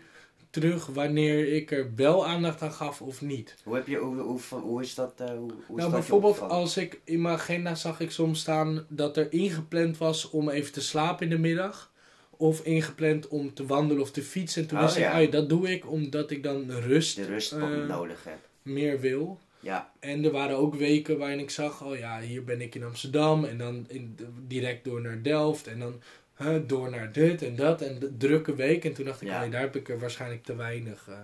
[0.51, 3.57] terug wanneer ik er wel aandacht aan gaf of niet.
[3.65, 5.13] hoe, heb je, hoe, hoe, hoe is dat?
[5.17, 8.41] eh, hoe, hoe is dat nou, bijvoorbeeld als ik in mijn agenda zag ik soms
[8.41, 11.93] staan dat er ingepland was om even te slapen in de middag.
[12.37, 14.63] Of ingepland om te wandelen of te fietsen.
[14.63, 17.53] En toen Oh, wist ik, ah, dat doe ik omdat ik dan rust, de rust
[17.53, 18.49] eh, nodig hebt.
[18.63, 19.39] meer wil.
[19.61, 22.85] Ja, En er waren ook weken waarin ik zag, oh ja, hier ben ik in
[22.85, 23.45] Amsterdam.
[23.45, 25.67] En dan in, direct door naar Delft.
[25.67, 26.01] En dan
[26.37, 27.83] huh, door naar dit en dat.
[27.83, 28.85] En de drukke week.
[28.85, 29.47] En toen dacht ik, Ja.
[29.49, 31.19] daar heb ik er waarschijnlijk te weinig, eh,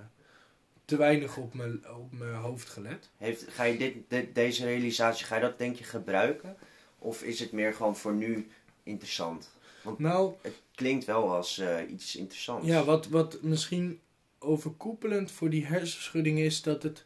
[0.84, 3.08] te weinig op mijn, op mijn hoofd gelet.
[3.18, 6.56] Heeft, ga je dit, dit, deze realisatie, ga je dat denk je gebruiken?
[6.98, 8.48] Of is het meer gewoon voor nu
[8.82, 9.50] interessant?
[9.98, 12.66] Nou, Het klinkt wel als eh, iets interessants.
[12.66, 14.00] Ja, wat, wat misschien
[14.38, 17.04] overkoepelend voor die hersenschudding is dat het,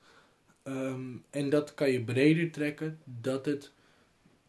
[0.62, 1.00] ehm,
[1.30, 3.70] en dat kan je breder trekken, dat het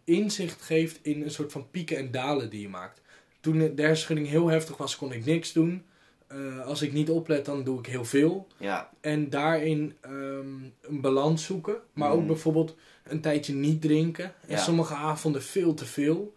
[0.04, 3.02] inzicht geeft in een soort van pieken en dalen die je maakt.
[3.40, 5.84] Toen de hersenschudding heel heftig was, kon ik niks doen.
[6.28, 8.48] Eh, als ik niet oplet, dan doe ik heel veel.
[8.58, 11.82] Ja, En daarin ehm, een balans zoeken.
[11.94, 12.28] Maar ook Mhm.
[12.28, 14.24] bijvoorbeeld een tijdje niet drinken.
[14.26, 14.58] En Ja.
[14.58, 16.36] sommige avonden veel te veel.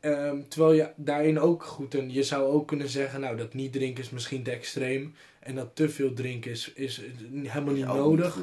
[0.00, 1.94] Ehm, terwijl je daarin ook goed...
[1.94, 3.20] En je zou ook kunnen zeggen...
[3.20, 5.14] Nou, dat niet drinken is misschien te extreem.
[5.40, 7.00] En dat te veel drinken is, is
[7.32, 8.38] helemaal niet nodig.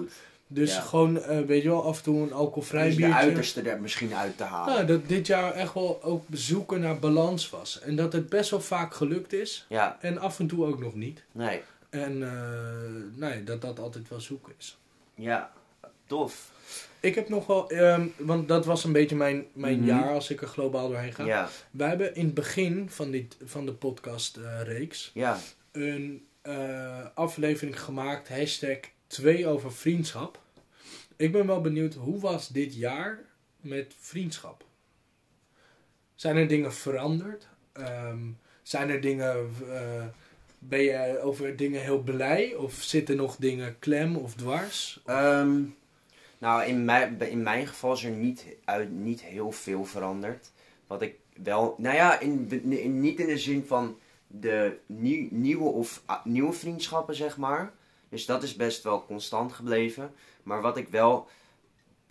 [0.48, 0.82] dus Ja.
[0.82, 3.20] gewoon, eh, weet je wel, af en toe een alcoholvrij Dus de biertje.
[3.20, 4.74] uiterste er misschien uit te halen.
[4.74, 7.80] Nou, dat dit jaar echt wel ook zoeken naar balans was.
[7.82, 9.66] En dat het best wel vaak gelukt is.
[9.70, 11.24] Ja, En af en toe ook nog niet.
[11.32, 11.62] nee.
[11.90, 14.78] En eh, nee, dat dat altijd wel zoeken is.
[15.16, 15.52] Ja,
[16.08, 16.52] tof.
[17.00, 19.88] Ik heb nog wel, ehm, want dat was een beetje mijn, mijn Mhm.
[19.88, 21.26] jaar als ik er globaal doorheen ga.
[21.26, 25.38] Ja, Wij hebben in het begin van, dit, van de podcast-reeks ja.
[25.72, 30.40] een eh, aflevering gemaakt, hashtag 2 over vriendschap.
[31.16, 33.20] Ik ben wel benieuwd, hoe was dit jaar
[33.62, 34.64] met vriendschap?
[36.16, 37.48] Zijn er dingen veranderd?
[37.72, 38.20] Ehm,
[38.64, 40.04] zijn er dingen, eh,
[40.60, 42.54] ben je over dingen heel blij?
[42.56, 45.02] Of zitten nog dingen klem of dwars?
[45.06, 45.62] Ehm,
[46.38, 50.52] nou, in mijn, in mijn geval is er niet, uit, niet heel veel veranderd.
[50.88, 52.48] Wat ik wel, nou ja, in,
[53.02, 57.74] niet in de zin van de nieuw, nieuwe of nieuwe vriendschappen, zeg maar.
[58.10, 60.14] Dus dat is best wel constant gebleven.
[60.44, 61.28] Maar wat ik wel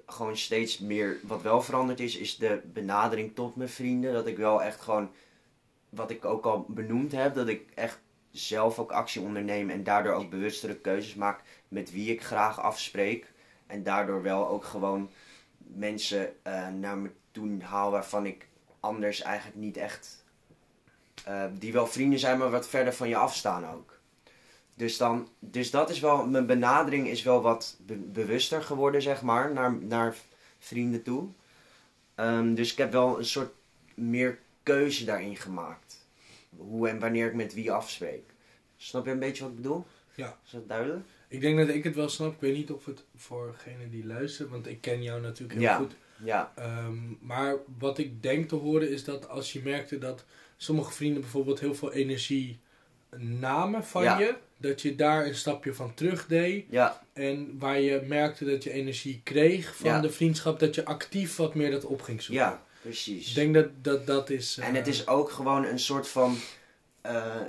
[0.06, 4.12] gewoon steeds meer, wat wel veranderd is, is de benadering tot mijn vrienden.
[4.12, 5.10] Dat ik wel echt gewoon,
[5.88, 10.12] wat ik ook al benoemd heb, dat ik echt zelf ook actie onderneem en daardoor
[10.12, 13.32] ook bewustere keuzes maak met wie ik graag afspreek.
[13.66, 15.10] En daardoor wel ook gewoon
[15.58, 18.46] mensen eh, naar me toe haal waarvan ik
[18.80, 20.24] anders eigenlijk niet echt.
[21.24, 23.98] eh, die wel vrienden zijn, maar wat verder van je afstaan ook.
[24.76, 26.26] Dus, dan, dus dat is wel.
[26.26, 30.16] Mijn benadering is wel wat be- bewuster geworden, zeg maar, naar, naar
[30.58, 31.28] vrienden toe.
[32.14, 33.52] Ehm, dus ik heb wel een soort
[33.94, 36.06] meer keuze daarin gemaakt.
[36.56, 38.22] Hoe en wanneer ik met wie afspreek.
[38.76, 39.86] Snap je een beetje wat ik bedoel?
[40.14, 40.38] Ja.
[40.44, 41.06] Is dat duidelijk?
[41.34, 42.32] Ik denk dat ik het wel snap.
[42.32, 45.68] Ik weet niet of het voor degene die luistert, want ik ken jou natuurlijk heel
[45.68, 45.76] Ja.
[45.76, 45.92] goed.
[46.24, 46.52] Ja.
[46.56, 50.24] Ehm, maar wat ik denk te horen is dat als je merkte dat
[50.56, 52.58] sommige vrienden bijvoorbeeld heel veel energie
[53.16, 54.18] namen van Ja.
[54.18, 56.64] je, dat je daar een stapje van terug deed.
[56.70, 57.02] Ja.
[57.12, 60.00] En waar je merkte dat je energie kreeg van Ja.
[60.00, 62.44] de vriendschap, dat je actief wat meer dat op ging zoeken.
[62.44, 63.28] Ja, precies.
[63.28, 64.58] Ik denk dat dat, dat is.
[64.58, 66.36] En het eh, is ook gewoon een soort van.
[67.00, 67.40] eh,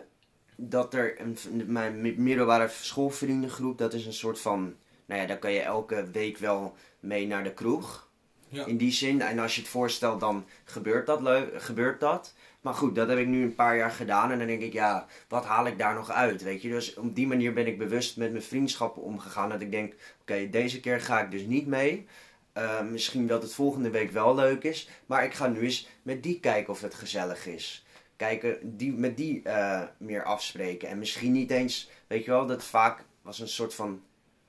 [0.55, 4.75] dat er een, mijn mi- middelbare schoolvriendengroep, dat is een soort van.
[5.05, 8.09] Nou ja, daar kan je elke week wel mee naar de kroeg.
[8.49, 8.65] Ja.
[8.65, 9.21] In die zin.
[9.21, 11.21] En als je het voorstelt, dan gebeurt dat,
[11.55, 12.33] gebeurt dat.
[12.61, 14.31] Maar goed, dat heb ik nu een paar jaar gedaan.
[14.31, 16.43] En dan denk ik, ja, wat haal ik daar nog uit?
[16.43, 19.49] Weet je, dus op die manier ben ik bewust met mijn vriendschappen omgegaan.
[19.49, 22.07] Dat ik denk, oké, deze keer ga ik dus niet mee.
[22.53, 24.89] Eh, misschien dat het volgende week wel leuk is.
[25.05, 27.84] Maar ik ga nu eens met die kijken of het gezellig is.
[28.15, 30.89] Kijken, die, met die eh, meer afspreken.
[30.89, 34.01] En misschien niet eens, weet je wel, dat vaak was een soort van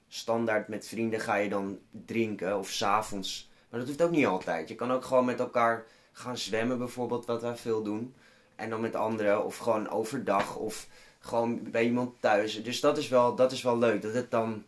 [0.09, 3.51] standaard met vrienden ga je dan drinken of s'avonds.
[3.69, 4.69] Maar dat hoeft ook niet altijd.
[4.69, 8.15] Je kan ook gewoon met elkaar gaan zwemmen bijvoorbeeld, wat wij veel doen.
[8.55, 10.87] En dan met anderen of gewoon overdag of
[11.19, 12.63] gewoon bij iemand thuis.
[12.63, 14.03] Dus dat is wel, dat is wel leuk.
[14.03, 14.65] Dat het dan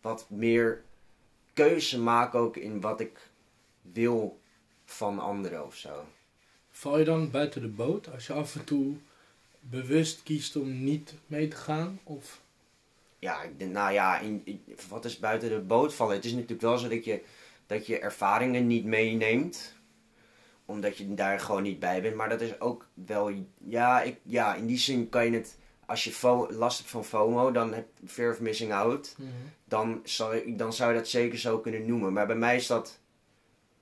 [0.00, 0.84] wat meer
[1.52, 3.30] keuze maakt ook in wat ik
[3.82, 4.40] wil
[4.84, 6.04] van anderen of zo.
[6.78, 8.96] Val je dan buiten de boot als je af en toe
[9.60, 12.00] bewust kiest om niet mee te gaan?
[12.04, 12.40] Of
[13.18, 16.14] Ja, ik denk, nou ja, in, in- wat is buiten de boot vallen?
[16.16, 17.22] Het is natuurlijk wel zo dat je,
[17.66, 19.74] dat je ervaringen niet meeneemt.
[20.64, 22.14] Omdat je daar gewoon niet bij bent.
[22.14, 23.32] Maar dat is ook wel,
[23.64, 27.50] ja, ik, ja in die zin kan je het, als je last hebt van FOMO,
[27.52, 29.16] dan heb je fear of missing out.
[29.64, 32.12] Dan zou, dan zou je dat zeker zo kunnen noemen.
[32.12, 32.98] Maar bij mij is dat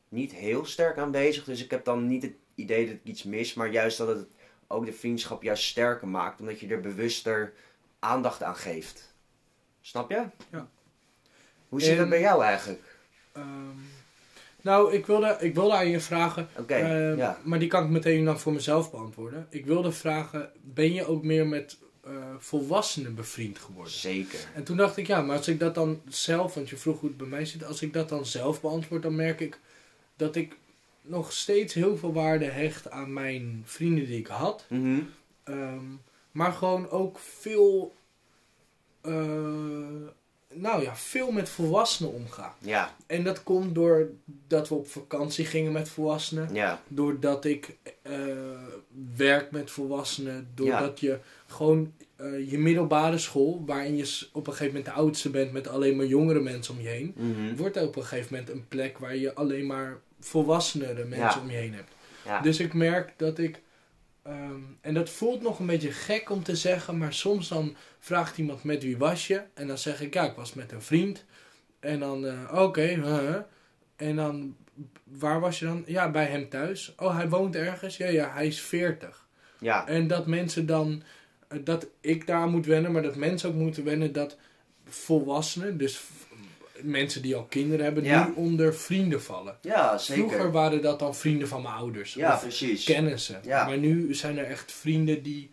[0.08, 1.44] niet heel sterk aanwezig.
[1.44, 3.54] Dus ik heb dan niet het idee dat ik iets mis.
[3.54, 4.26] Maar juist dat het
[4.66, 6.40] ook de vriendschap juist sterker maakt.
[6.40, 7.52] Omdat je er bewuster
[7.98, 9.14] aandacht aan geeft.
[9.80, 10.24] Snap je?
[10.50, 10.68] Ja.
[11.68, 12.82] Hoe zit En- dat bij jou eigenlijk?
[13.32, 13.44] Ehm,
[14.60, 17.40] nou, ik wilde, ik wilde aan je vragen, ehm, ja.
[17.44, 19.46] maar die kan ik meteen dan voor mezelf beantwoorden.
[19.50, 23.92] Ik wilde vragen, ben je ook meer met eh, volwassenen bevriend geworden?
[23.92, 24.38] Zeker.
[24.54, 27.08] En toen dacht ik, ja, maar als ik dat dan zelf, want je vroeg hoe
[27.08, 29.58] het bij mij zit, als ik dat dan zelf beantwoord, dan merk ik
[30.16, 30.56] dat ik
[31.06, 34.64] nog steeds heel veel waarde hecht aan mijn vrienden die ik had.
[34.68, 35.00] Mhm.
[35.44, 35.84] Ehm,
[36.32, 37.94] maar gewoon ook veel,
[39.00, 39.12] eh,
[40.54, 42.52] nou ja, veel met volwassenen omgaan.
[42.58, 46.54] Ja, En dat komt doordat we op vakantie gingen met volwassenen.
[46.54, 48.12] ja, Doordat ik eh,
[49.16, 50.48] werk met volwassenen.
[50.54, 55.30] Doordat je gewoon eh, je middelbare school, waarin je op een gegeven moment de oudste
[55.30, 57.14] bent met alleen maar jongere mensen om je heen.
[57.16, 57.56] Mhm.
[57.56, 61.56] Wordt op een gegeven moment een plek waar je alleen maar volwassenere mensen om je
[61.56, 61.92] heen hebt.
[62.42, 63.60] Dus ik merk dat ik.
[64.22, 68.38] ehm, en dat voelt nog een beetje gek om te zeggen, maar soms dan vraagt
[68.38, 69.42] iemand met wie was je?
[69.54, 71.24] En dan zeg ik ja, ik was met een vriend.
[71.80, 73.36] En dan, eh, oké, huh.
[73.96, 74.56] en dan,
[75.04, 75.82] waar was je dan?
[75.86, 76.92] Ja, bij hem thuis.
[76.96, 77.96] Oh, hij woont ergens?
[77.96, 79.26] Ja, ja, hij is 40.
[79.58, 79.86] ja.
[79.86, 81.02] En dat mensen dan,
[81.48, 84.36] eh, dat ik daar moet wennen, maar dat mensen ook moeten wennen dat
[84.88, 86.00] volwassenen, dus
[86.82, 88.26] mensen die al kinderen hebben, Ja.
[88.26, 89.56] nu onder vrienden vallen.
[89.60, 90.28] ja, zeker.
[90.28, 92.14] Vroeger waren dat dan vrienden van mijn ouders.
[92.14, 92.84] Ja, of precies.
[92.84, 93.40] kennissen.
[93.44, 93.66] Ja.
[93.66, 95.50] Maar nu zijn er echt vrienden die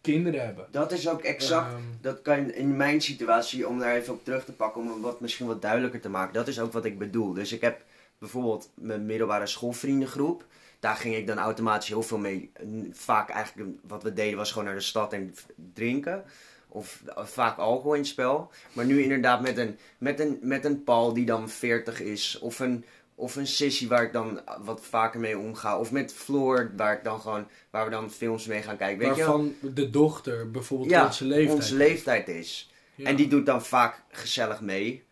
[0.00, 0.66] kinderen hebben.
[0.70, 4.44] Dat is ook exact Ehm, dat kan in mijn situatie, om daar even op terug
[4.44, 6.34] te pakken, om het wat misschien wat duidelijker te maken.
[6.34, 7.32] Dat is ook wat ik bedoel.
[7.32, 7.84] Dus ik heb
[8.18, 10.44] bijvoorbeeld mijn middelbare schoolvriendengroep.
[10.80, 12.50] Daar ging ik dan automatisch heel veel mee.
[12.92, 15.34] Vaak eigenlijk wat we deden was gewoon naar de stad en
[15.74, 16.24] drinken.
[16.72, 18.50] Of eh, vaak alcohol in het spel.
[18.72, 22.38] Maar nu inderdaad met een, met een, met een Paul die dan 40 is.
[22.38, 25.78] Of een, of een Sissy waar ik dan wat vaker mee omga.
[25.78, 28.98] Of met Floor waar, ik dan gewoon, waar we dan films mee gaan kijken.
[28.98, 31.56] Weet je waarvan de dochter bijvoorbeeld Ja, onze leeftijd.
[31.56, 32.70] onze leeftijd is.
[32.94, 33.06] Ja.
[33.06, 35.04] En die doet dan vaak gezellig mee.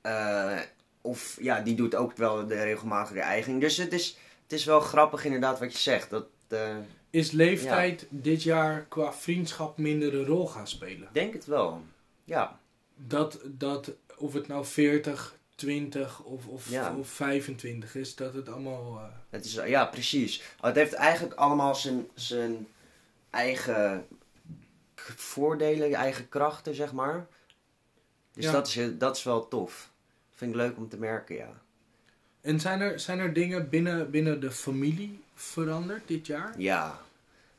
[0.00, 0.58] Eh,
[1.00, 3.58] of ja, die doet ook wel de regelmatige eigen.
[3.58, 6.10] Dus het is, het is wel grappig inderdaad wat je zegt.
[6.10, 6.76] Dat, eh,
[7.10, 11.08] Is leeftijd dit jaar qua vriendschap minder een rol gaan spelen?
[11.12, 11.82] denk het wel.
[12.24, 12.58] Ja,
[12.96, 16.96] Dat, dat of het nou 40, 20 of, of, Ja.
[16.96, 18.98] of 25 is, dat het allemaal...
[18.98, 20.42] eh, het is, ja, precies.
[20.60, 22.66] Het heeft eigenlijk allemaal zijn, zijn
[23.30, 24.06] eigen
[25.16, 27.26] voordelen, eigen krachten, zeg maar.
[28.32, 28.52] Dus Ja.
[28.52, 29.90] dat, is, dat is wel tof.
[30.34, 31.60] Vind ik leuk om te merken, ja.
[32.40, 36.54] En zijn er, zijn er dingen binnen, binnen de familie veranderd dit jaar?
[36.56, 37.00] Ja,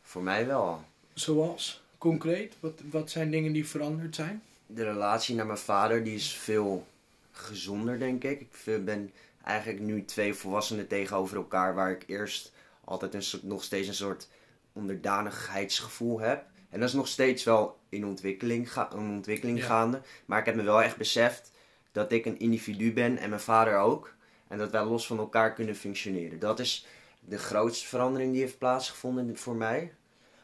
[0.02, 0.84] voor mij wel.
[1.14, 1.82] Zoals?
[1.98, 2.56] Concreet?
[2.60, 4.42] Wat, wat zijn dingen die veranderd zijn?
[4.74, 6.88] de relatie naar mijn vader die is veel
[7.32, 8.42] gezonder, denk ik.
[8.42, 9.12] Ik ben,
[9.44, 12.52] eigenlijk nu twee volwassenen tegenover elkaar, waar ik eerst
[12.84, 14.28] altijd een soort, nog steeds een soort
[14.74, 16.44] onderdanigheidsgevoel heb.
[16.70, 19.66] En dat is nog steeds wel in ontwikkeling, ga, een ontwikkeling Ja.
[19.66, 20.02] gaande.
[20.26, 21.52] Maar ik heb me wel echt beseft
[21.92, 24.14] dat ik een individu ben en mijn vader ook.
[24.48, 26.40] En dat wij los van elkaar kunnen functioneren.
[26.40, 26.86] Dat is
[27.26, 29.94] de grootste verandering die heeft plaatsgevonden voor mij.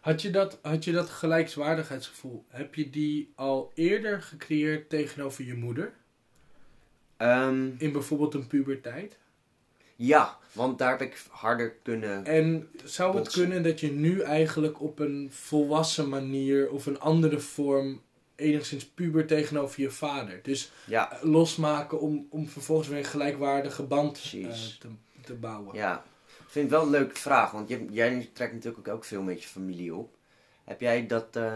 [0.01, 5.53] Had je, dat, had je dat gelijkswaardigheidsgevoel, heb je die al eerder gecreëerd tegenover je
[5.53, 5.93] moeder?
[7.17, 9.17] Ehm, In bijvoorbeeld een puberteit?
[9.95, 12.25] ja, want daar heb ik harder kunnen.
[12.25, 13.41] En zou het Botsen.
[13.41, 18.01] kunnen dat je nu eigenlijk op een volwassen manier of een andere vorm
[18.35, 20.39] enigszins puber tegenover je vader?
[20.43, 24.49] Dus Ja, eh, losmaken om, om vervolgens weer een gelijkwaardige band eh,
[25.21, 25.75] te bouwen.
[25.75, 26.03] ja.
[26.57, 29.47] Ik vind het wel een leuke vraag, want jij trekt natuurlijk ook veel met je
[29.47, 30.15] familie op.
[30.63, 31.25] Heb jij dat.
[31.31, 31.53] eh,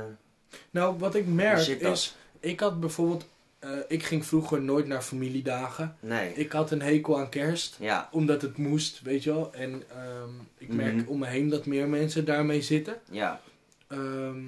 [0.69, 3.25] Nou, wat ik merk is, ik had bijvoorbeeld,
[3.59, 5.95] eh, ik ging vroeger nooit naar familiedagen.
[5.99, 6.33] nee.
[6.33, 7.75] Ik had een hekel aan kerst.
[7.79, 9.53] Ja, Omdat het moest, weet je wel.
[9.53, 11.07] En ehm, ik merk Mhm.
[11.07, 12.99] om me heen dat meer mensen daarmee zitten.
[13.11, 13.41] ja,
[13.87, 14.39] Ehm,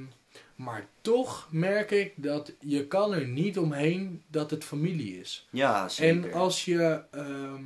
[0.55, 5.47] maar toch merk ik dat je kan er niet omheen dat het familie is.
[5.49, 6.25] ja, zeker.
[6.29, 7.01] En als je...
[7.11, 7.61] ehm,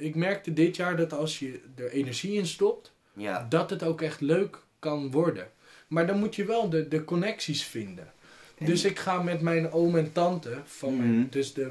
[0.00, 4.00] ik merkte dit jaar dat als je er energie in stopt, Ja, dat het ook
[4.02, 5.50] echt leuk kan worden.
[5.88, 8.12] Maar dan moet je wel de, de connecties vinden.
[8.58, 11.26] En- Dus ik ga met mijn oom en tante, van mijn, Mhm.
[11.30, 11.70] dus de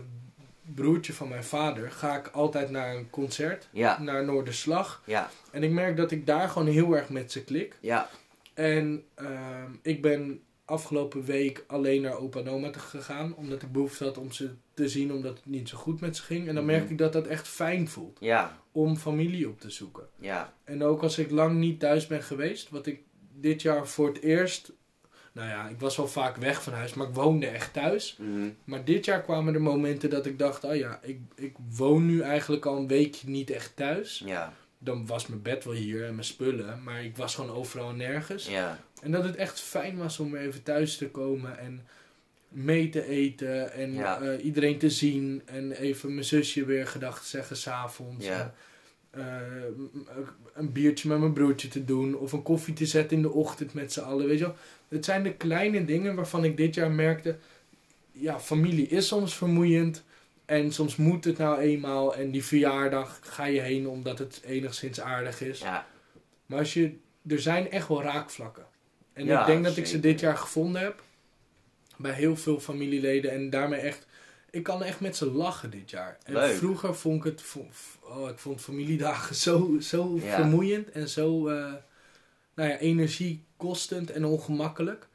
[0.75, 5.01] broertje van mijn vader, ga ik altijd naar een concert, ja, naar Noorderslag.
[5.05, 7.75] ja, En ik merk dat ik daar gewoon heel erg met ze klik.
[7.81, 8.09] ja,
[8.53, 13.71] En ehm, ik ben afgelopen week alleen naar opa en oma te gegaan, omdat ik
[13.71, 14.49] behoefte had om ze
[14.83, 16.47] te zien, omdat het niet zo goed met ze ging.
[16.47, 16.91] En dan merk Mhm.
[16.91, 20.07] ik dat dat echt fijn voelt, ja, om familie op te zoeken.
[20.19, 23.01] ja, En ook als ik lang niet thuis ben geweest, wat ik
[23.33, 24.71] dit jaar voor het eerst.
[25.31, 28.17] Nou ja, ik was wel vaak weg van huis, maar ik woonde echt thuis.
[28.19, 32.05] mhm, Maar dit jaar kwamen er momenten dat ik dacht: oh ja, ik, ik woon
[32.05, 34.21] nu eigenlijk al een weekje niet echt thuis.
[34.25, 37.89] ja, Dan was mijn bed wel hier en mijn spullen, maar ik was gewoon overal
[37.89, 38.47] en nergens.
[38.47, 41.85] ja, En dat het echt fijn was om even thuis te komen en
[42.49, 44.19] mee te eten en Ja.
[44.21, 45.41] eh, iedereen te zien.
[45.45, 48.25] En even mijn zusje weer gedacht zeggen s'avonds.
[48.25, 48.53] Ja.
[49.09, 49.23] Eh,
[50.53, 53.73] een biertje met mijn broertje te doen of een koffie te zetten in de ochtend
[53.73, 54.27] met z'n allen.
[54.27, 54.55] Weet je wel?
[54.87, 57.37] Het zijn de kleine dingen waarvan ik dit jaar merkte,
[58.11, 60.03] ja, familie is soms vermoeiend.
[60.45, 62.15] En soms moet het nou eenmaal.
[62.15, 65.59] En die verjaardag ga je heen omdat het enigszins aardig is.
[65.59, 65.87] ja,
[66.45, 66.91] Maar als je,
[67.27, 68.65] er zijn echt wel raakvlakken.
[69.13, 71.01] En Ja, ik denk dat ik ze dit jaar gevonden heb.
[71.99, 73.31] Bij heel veel familieleden.
[73.31, 74.07] En daarmee echt...
[74.51, 76.17] Ik kan echt met ze lachen dit jaar.
[76.23, 76.57] En Leuk.
[76.57, 77.55] vroeger vond ik het...
[78.01, 80.35] Oh, ik vond familiedagen zo, zo Ja.
[80.35, 80.91] vermoeiend.
[80.91, 81.47] En zo...
[81.47, 81.73] eh,
[82.55, 85.07] nou ja, energiekostend en ongemakkelijk.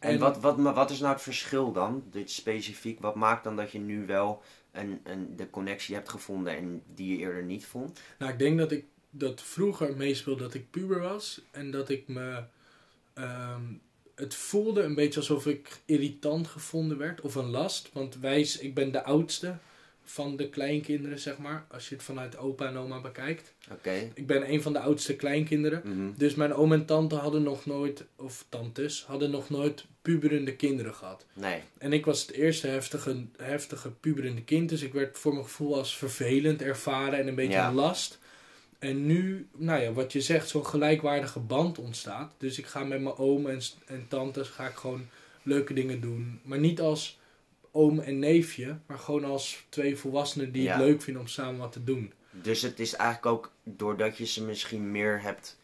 [0.00, 3.00] En, wat, wat, maar wat is nou het verschil dan, dit specifiek?
[3.00, 7.12] Wat maakt dan dat je nu wel een, een, de connectie hebt gevonden en die
[7.12, 8.00] je eerder niet vond?
[8.18, 11.40] Nou, ik denk dat ik dat vroeger meespeelde dat ik puber was.
[11.50, 12.42] En dat ik me...
[13.14, 13.62] ehm,
[14.16, 17.20] het voelde een beetje alsof ik irritant gevonden werd.
[17.20, 17.90] Of een last.
[17.92, 19.56] Want wij, ik ben de oudste
[20.04, 21.64] van de kleinkinderen, zeg maar.
[21.68, 23.54] Als je het vanuit opa en oma bekijkt.
[23.72, 24.10] Oké.
[24.14, 25.80] Ik ben een van de oudste kleinkinderen.
[25.84, 26.10] Mhm.
[26.16, 28.04] Dus mijn oom en tante hadden nog nooit...
[28.16, 31.24] Of tantes hadden nog nooit puberende kinderen gehad.
[31.32, 31.60] Nee.
[31.78, 34.68] En ik was het eerste heftige, heftige puberende kind.
[34.68, 37.68] Dus ik werd voor mijn gevoel als vervelend ervaren en een beetje Ja.
[37.68, 38.18] een last.
[38.78, 42.32] En nu, nou ja, wat je zegt, zo'n gelijkwaardige band ontstaat.
[42.38, 45.06] Dus ik ga met mijn oom en, en tantes ga ik gewoon
[45.42, 46.40] leuke dingen doen.
[46.42, 47.18] Maar niet als
[47.70, 50.76] oom en neefje, maar gewoon als twee volwassenen die Ja.
[50.76, 52.12] het leuk vinden om samen wat te doen.
[52.30, 55.58] Dus het is eigenlijk ook doordat je ze misschien meer hebt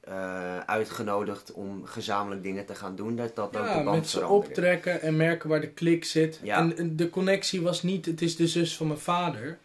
[0.00, 4.08] eh, uitgenodigd om gezamenlijk dingen te gaan doen, dat dat ook de Ja, band met
[4.08, 6.40] ze optrekken en merken waar de klik zit.
[6.42, 6.58] Ja.
[6.58, 9.58] En, en de connectie was niet, het is de zus van mijn vader.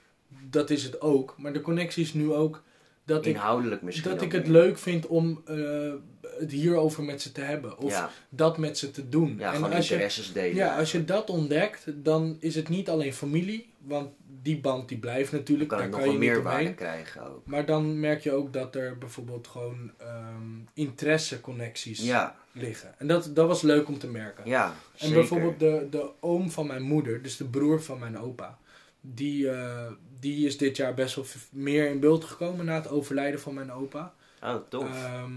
[0.50, 1.36] Dat is het ook.
[1.38, 2.62] Maar de connectie is nu ook
[3.10, 4.52] dat ik, Inhoudelijk misschien dat ik het meer.
[4.52, 5.94] leuk vind om eh,
[6.40, 7.78] het hierover met ze te hebben.
[7.78, 9.36] Of ja, dat met ze te doen.
[9.38, 10.56] ja en gewoon als je, interesses delen.
[10.56, 13.68] ja, als je dat ontdekt, dan is het niet alleen familie.
[13.80, 14.10] Want
[14.42, 15.70] die band die blijft dan natuurlijk.
[15.70, 17.46] kan daar nog kan wel je niet meerwaarde krijgen ook.
[17.46, 22.94] Maar dan merk je ook dat er bijvoorbeeld gewoon ehm interesse-connecties Ja, liggen.
[22.98, 24.44] En dat, dat was leuk om te merken.
[24.46, 24.74] ja, En
[25.08, 25.16] zeker.
[25.16, 28.58] bijvoorbeeld de, de oom van mijn moeder, dus de broer van mijn opa,
[29.02, 33.40] die, eh, die is dit jaar best wel meer in beeld gekomen na het overlijden
[33.40, 34.14] van mijn opa.
[34.44, 34.84] Oh, tof.
[34.84, 35.34] Ehm,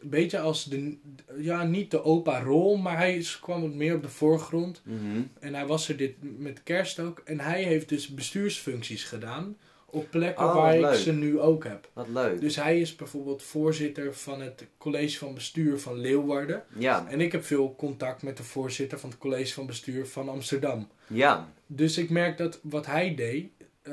[0.00, 0.96] een beetje als de,
[1.38, 4.82] ja, niet de opa-rol, maar hij kwam wat meer op de voorgrond.
[4.84, 5.22] Mhm.
[5.40, 7.22] En hij was er dit met kerst ook.
[7.24, 9.56] En hij heeft dus bestuursfuncties gedaan
[9.86, 11.88] op plekken Oh, waar ik ze nu ook heb.
[11.92, 12.40] Wat leuk.
[12.40, 16.64] Dus hij is bijvoorbeeld voorzitter van het college van bestuur van Leeuwarden.
[16.78, 20.28] Ja, En ik heb veel contact met de voorzitter van het college van bestuur van
[20.28, 20.88] Amsterdam.
[21.06, 23.46] ja, Dus ik merk dat wat hij deed,
[23.84, 23.92] eh,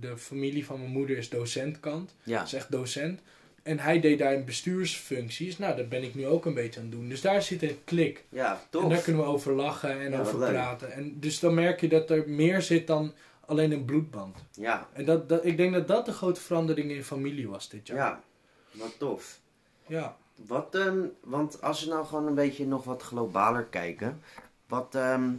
[0.00, 2.14] de familie van mijn moeder is docentkant.
[2.22, 2.42] Ja.
[2.42, 3.20] Is echt docent.
[3.62, 5.58] En hij deed daar in bestuursfuncties.
[5.58, 7.08] Nou, dat ben ik nu ook een beetje aan het doen.
[7.08, 8.24] Dus daar zit een klik.
[8.28, 9.02] Ja, En daar tof.
[9.04, 10.48] kunnen we over lachen en Ja, over leuk.
[10.48, 10.92] praten.
[10.92, 13.12] En dus dan merk je dat er meer zit dan
[13.46, 14.36] alleen een bloedband.
[14.52, 17.86] Ja, En dat, dat, ik denk dat dat de grote verandering in familie was dit
[17.86, 17.96] jaar.
[17.96, 18.22] ja.
[18.70, 19.40] Wat tof.
[19.86, 20.16] Ja.
[20.46, 24.20] Wat, ehm, want als we nou gewoon een beetje nog wat globaler kijken.
[24.66, 25.30] Wat, ehm,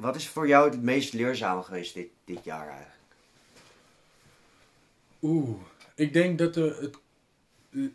[0.00, 2.96] wat is voor jou het meest leerzame geweest dit, dit jaar eigenlijk?
[5.22, 5.60] Oeh,
[5.94, 6.98] ik denk dat de, het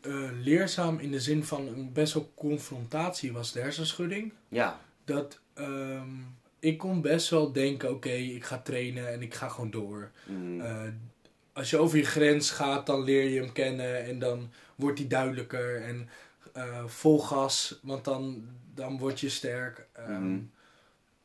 [0.05, 4.33] eh, leerzaam in de zin van een best wel confrontatie was de hersenschudding.
[4.47, 6.09] Ja, Dat ehm,
[6.59, 10.11] ik kon best wel denken, oké, ik ga trainen en ik ga gewoon door.
[10.25, 10.81] mm, Eh,
[11.53, 15.07] als je over je grens gaat, dan leer je hem kennen en dan wordt hij
[15.07, 16.09] duidelijker en
[16.53, 19.85] eh, vol gas, want dan, dan word je sterk.
[20.07, 20.39] Mhm.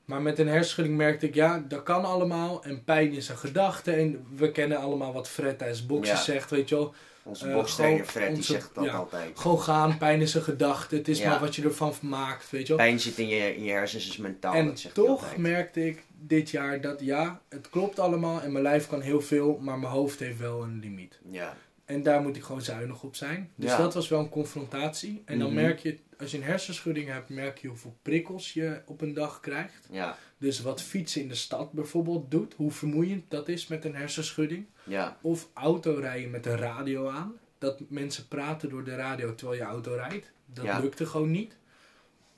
[0.08, 3.92] Maar met een hersenschudding merkte ik, ja, dat kan allemaal en pijn is een gedachte
[3.92, 6.20] en we kennen allemaal wat Fred tijdens boksen Ja.
[6.22, 6.94] zegt, weet je wel.
[7.22, 8.92] onze eh, bokstrainer Fred die zegt dat ja.
[8.92, 9.38] altijd.
[9.38, 11.28] Gewoon gaan, pijn is een gedachte, het is Ja.
[11.30, 12.76] maar wat je ervan maakt, weet je wel.
[12.86, 14.54] Pijn zit in je, in je hersens, is mentaal.
[14.54, 18.64] En dat zegt toch merkte ik dit jaar dat ja, het klopt allemaal en mijn
[18.64, 21.18] lijf kan heel veel, maar mijn hoofd heeft wel een limiet.
[21.30, 21.56] Ja,
[21.88, 23.50] En daar moet ik gewoon zuinig op zijn.
[23.54, 23.76] Dus Ja.
[23.78, 25.22] dat was wel een confrontatie.
[25.24, 25.56] En dan Mhm.
[25.62, 29.40] merk je, als je een hersenschudding hebt, merk je hoeveel prikkels je op een dag
[29.40, 29.86] krijgt.
[29.90, 33.94] ja, Dus wat fietsen in de stad bijvoorbeeld doet, hoe vermoeiend dat is met een
[33.94, 34.66] hersenschudding.
[34.84, 37.32] ja, Of autorijden met de radio aan.
[37.58, 40.30] Dat mensen praten door de radio terwijl je auto rijdt.
[40.46, 40.78] Dat Ja.
[40.78, 41.56] lukte gewoon niet.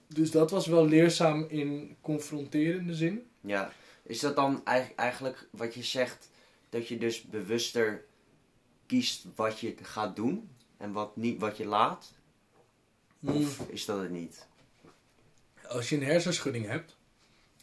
[0.09, 3.27] Dus dat was wel leerzaam in confronterende zin.
[3.41, 3.73] ja.
[4.03, 4.63] Is dat dan
[4.97, 6.31] eigenlijk wat je zegt,
[6.69, 8.05] dat je dus bewuster
[8.91, 12.13] kiest wat je gaat doen en wat niet wat je laat?
[13.25, 14.47] Of is dat het niet?
[15.69, 16.97] Als je een hersenschudding hebt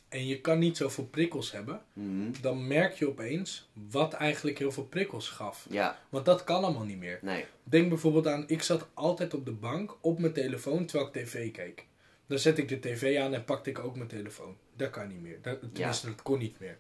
[0.10, 2.32] en je kan niet zoveel prikkels hebben, Mhm.
[2.42, 5.66] dan merk je opeens wat eigenlijk heel veel prikkels gaf.
[5.70, 7.20] Ja, Want dat kan allemaal niet meer.
[7.22, 7.46] nee.
[7.64, 11.52] Denk bijvoorbeeld aan, ik zat altijd op de bank op mijn telefoon terwijl ik tv
[11.52, 11.86] keek.
[12.26, 14.58] Dan zet ik de tv aan en pakte ik ook mijn telefoon.
[14.76, 15.40] Dat kan niet meer.
[15.42, 16.78] Dat, tenminste, dat kon niet meer.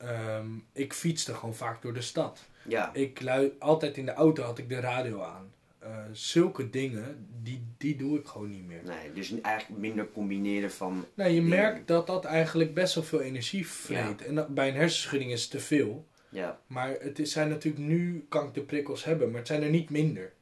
[0.00, 2.40] Ehm, ik fietste gewoon vaak door de stad.
[2.62, 5.52] Ja, Ik lui, altijd in de auto had ik de radio aan.
[5.78, 8.80] Eh, zulke dingen, die, die doe ik gewoon niet meer.
[8.84, 9.12] nee.
[9.14, 11.04] Dus eigenlijk minder combineren van.
[11.14, 11.48] Nou, je dingen.
[11.58, 14.24] merkt dat dat eigenlijk best wel veel energie vreet.
[14.24, 16.06] En dat- bij een hersenschudding is het te veel.
[16.28, 19.62] Ja, Maar het is, zijn natuurlijk nu kan ik de prikkels hebben, maar het zijn
[19.62, 20.32] er niet minder.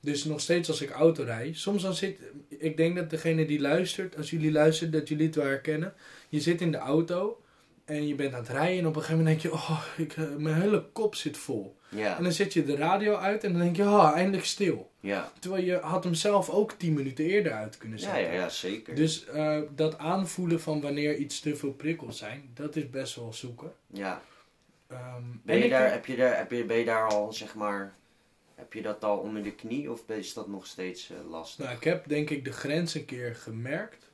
[0.00, 3.60] Dus nog steeds als ik auto rijd, soms dan zit, ik denk dat degene die
[3.60, 5.94] luistert, als jullie luisteren, dat jullie het wel herkennen.
[6.28, 7.40] Je zit in de auto
[7.86, 10.12] en je bent aan het rijden en op een gegeven moment denk je, oh, ik,
[10.12, 11.76] eh, mijn hele kop zit vol.
[11.88, 14.90] ja, En dan zet je de radio uit en dan denk je, oh, eindelijk stil.
[15.00, 15.32] ja.
[15.38, 18.22] Terwijl je had hem zelf ook 10 minuten eerder uit kunnen Ja, zetten.
[18.22, 18.94] ja, ja, zeker.
[18.94, 23.32] Dus eh, dat aanvoelen van wanneer iets te veel prikkels zijn, dat is best wel
[23.32, 23.72] zoeken.
[23.86, 24.22] Ja.
[24.88, 27.54] Ehm, Ben en je, daar, heb, je daar, heb je, ben je daar al, zeg
[27.54, 27.94] maar,
[28.54, 31.64] heb je dat al onder de knie of is dat nog steeds eh, lastig?
[31.64, 34.05] Nou, ik heb denk ik de grens een keer gemerkt.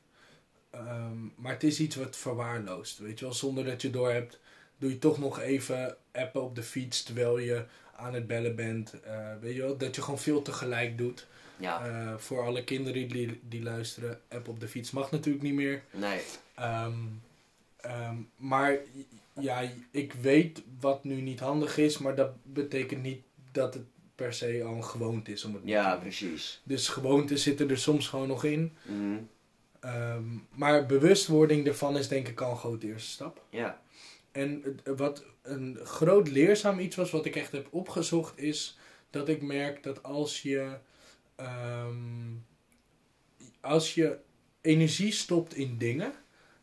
[0.73, 2.99] Ehm, maar het is iets wat verwaarloost.
[2.99, 4.39] Weet je wel, zonder dat je door hebt,
[4.79, 7.65] doe je toch nog even appen op de fiets terwijl je
[7.97, 9.01] aan het bellen bent.
[9.01, 11.27] Eh, weet je wel, dat je gewoon veel tegelijk doet.
[11.57, 15.55] ja, Eh, voor alle kinderen die, die luisteren, app op de fiets mag natuurlijk niet
[15.55, 15.83] meer.
[15.91, 16.21] nee,
[16.55, 16.95] Ehm,
[17.81, 18.77] ehm, maar
[19.41, 23.83] ja, ik weet wat nu niet handig is, maar dat betekent niet dat het
[24.15, 26.61] per se al een gewoonte is om het ja, precies.
[26.63, 28.73] Dus gewoontes zitten er soms gewoon nog in.
[28.83, 29.17] Mhm.
[29.83, 33.45] Ehm, maar bewustwording ervan is denk ik al een grote eerste stap.
[33.51, 33.81] Ja,
[34.33, 38.79] En wat een groot leerzaam iets was, wat ik echt heb opgezocht, is
[39.11, 40.77] dat ik merk dat als je,
[41.37, 41.95] ehm,
[43.61, 44.19] als je
[44.61, 46.13] energie stopt in dingen,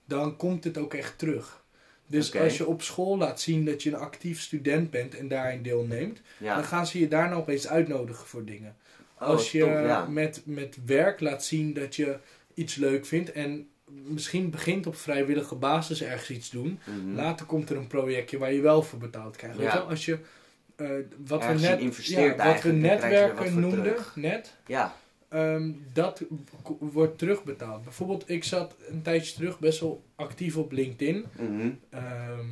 [0.06, 1.64] dan komt het ook echt terug.
[2.08, 5.62] Dus als je op school laat zien dat je een actief student bent en daarin
[5.62, 6.56] deelneemt, ja.
[6.56, 8.76] dan gaan ze je daarna opeens uitnodigen voor dingen.
[9.16, 10.06] Oh, Als je ja.
[10.06, 12.18] met, met werk laat zien dat je
[12.60, 17.16] iets leuk vindt en misschien begint op vrijwillige basis ergens iets doen, Mhm.
[17.16, 19.58] later komt er een projectje waar je wel voor betaald krijgt.
[19.58, 19.80] Weet je?
[19.80, 20.18] Als je
[20.76, 20.90] eh,
[21.26, 24.16] wat, we net, ja, wat we er netwerken noemden, terug.
[24.16, 24.96] net, Ja,
[25.30, 26.24] ehm, dat
[26.80, 27.84] wordt terugbetaald.
[27.84, 31.26] Bijvoorbeeld, ik zat een tijdje terug best wel actief op LinkedIn.
[31.40, 31.70] mhm.
[31.90, 32.46] Ehm,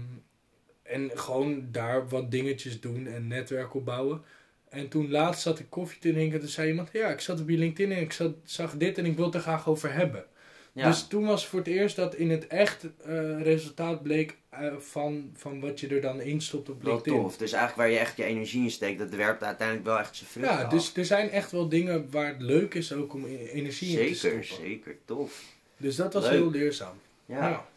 [0.83, 4.21] en gewoon daar wat dingetjes doen en netwerk opbouwen.
[4.69, 6.39] En toen laatst zat ik koffie te drinken.
[6.39, 9.05] Toen zei iemand, ja, ik zat op je LinkedIn en ik zat, zag dit en
[9.05, 10.25] ik wil het er graag over hebben.
[10.73, 10.87] ja.
[10.87, 15.31] Dus toen was voor het eerst dat in het echt eh, resultaat bleek eh, van,
[15.35, 17.21] van wat je er dan instopt op wel LinkedIn.
[17.21, 17.37] tof.
[17.37, 20.29] Dus eigenlijk waar je echt je energie in steekt, dat werpt uiteindelijk wel echt zijn
[20.29, 20.71] vruchten Ja, af.
[20.71, 24.07] dus er zijn echt wel dingen waar het leuk is ook om e- energie in
[24.07, 24.67] te Zeker, stoppen.
[24.67, 25.43] zeker, tof.
[25.77, 26.31] Dus dat was Leuk.
[26.33, 26.95] heel leerzaam.
[27.25, 27.67] Ja, Ja.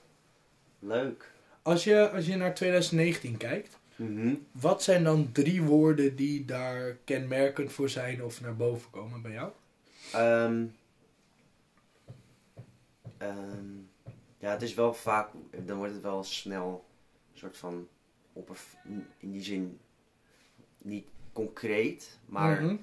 [0.78, 1.30] leuk.
[1.62, 4.34] Als, je, als je naar 2019 kijkt, Mhm.
[4.52, 9.32] Wat zijn dan drie woorden die daar kenmerkend voor zijn of naar boven komen bij
[9.32, 9.50] jou?
[10.12, 10.64] Ehm,
[13.18, 13.66] ehm,
[14.38, 15.28] ja, het is wel vaak,
[15.66, 16.84] dan wordt het wel snel
[17.32, 17.88] een soort van
[18.32, 18.74] opperv-
[19.18, 19.78] in die zin
[20.82, 22.76] niet concreet, maar, Mhm.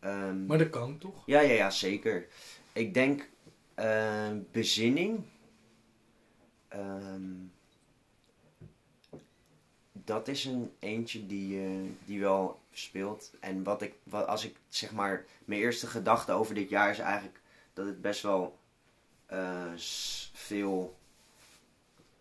[0.00, 1.22] ehm, Maar dat kan toch?
[1.26, 2.26] ja, ja, ja, zeker.
[2.72, 3.28] Ik denk
[4.50, 5.20] bezinning.
[10.06, 13.32] Dat is een eentje die, eh, die wel speelt.
[13.40, 16.98] En wat ik, wat, als ik zeg maar, mijn eerste gedachte over dit jaar is
[16.98, 17.40] eigenlijk
[17.72, 18.58] dat het best wel
[19.26, 19.72] eh,
[20.32, 20.96] veel,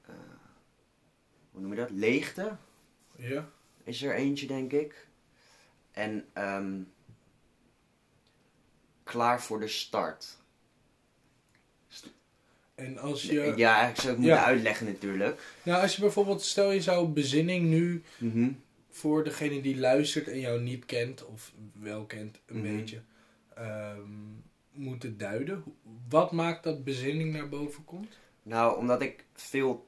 [0.06, 0.14] eh,
[1.52, 1.90] hoe noem je dat?
[1.90, 2.58] Leegte
[3.16, 3.50] Ja.
[3.84, 5.08] is er eentje, denk ik.
[5.92, 6.82] En ehm,
[9.04, 10.38] klaar voor de start.
[12.76, 14.46] En als je, Ja, eigenlijk zou ik moeten Ja.
[14.46, 15.42] uitleggen natuurlijk.
[15.64, 18.52] nou, als je bijvoorbeeld, stel je zou bezinning nu Mhm.
[18.90, 22.76] voor degene die luistert en jou niet kent, of wel kent een Mhm.
[22.78, 23.02] beetje,
[23.56, 24.00] ehm,
[24.72, 25.64] moeten duiden.
[26.10, 28.18] Wat maakt dat bezinning naar boven komt?
[28.44, 29.88] Nou, omdat ik veel,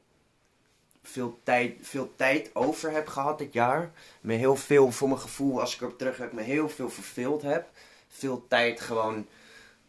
[1.03, 3.91] veel, tijd, veel tijd over heb gehad dit jaar.
[4.21, 7.69] Me heel veel, voor mijn gevoel, als ik erop terug me heel veel verveeld heb.
[8.07, 9.27] Veel tijd gewoon...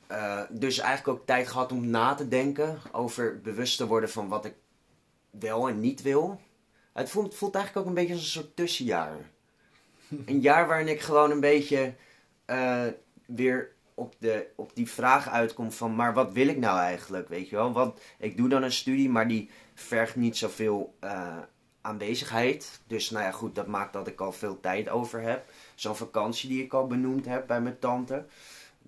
[0.08, 2.78] eh, dus eigenlijk ook tijd gehad om na te denken.
[2.92, 4.54] Over bewust te worden van wat ik
[5.30, 6.40] wel en niet wil.
[6.92, 9.16] Het voelt, voelt eigenlijk ook een beetje als een soort tussenjaar.
[10.26, 11.94] Een jaar waarin ik gewoon een beetje
[12.44, 12.86] eh,
[13.26, 15.94] weer op, de, op die vraag uitkom van...
[15.94, 17.72] Maar wat wil ik nou eigenlijk, weet je wel?
[17.72, 21.36] Want ik doe dan een studie, maar die vergt niet zoveel eh,
[21.80, 22.80] aanwezigheid.
[22.86, 25.50] Dus nou ja, goed, dat maakt dat ik al veel tijd over heb.
[25.74, 28.24] Zo'n vakantie die ik al benoemd heb bij mijn tante.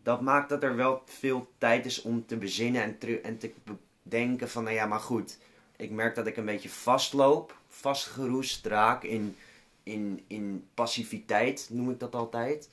[0.02, 3.52] Dat maakt dat er wel veel tijd is om te bezinnen en, teru- en te
[4.02, 4.64] denken van...
[4.64, 5.38] Nou ja, maar goed,
[5.76, 7.58] ik merk dat ik een beetje vastloop.
[7.68, 9.36] Vastgeroest raak in,
[9.82, 12.70] in, in passiviteit, noem ik dat altijd.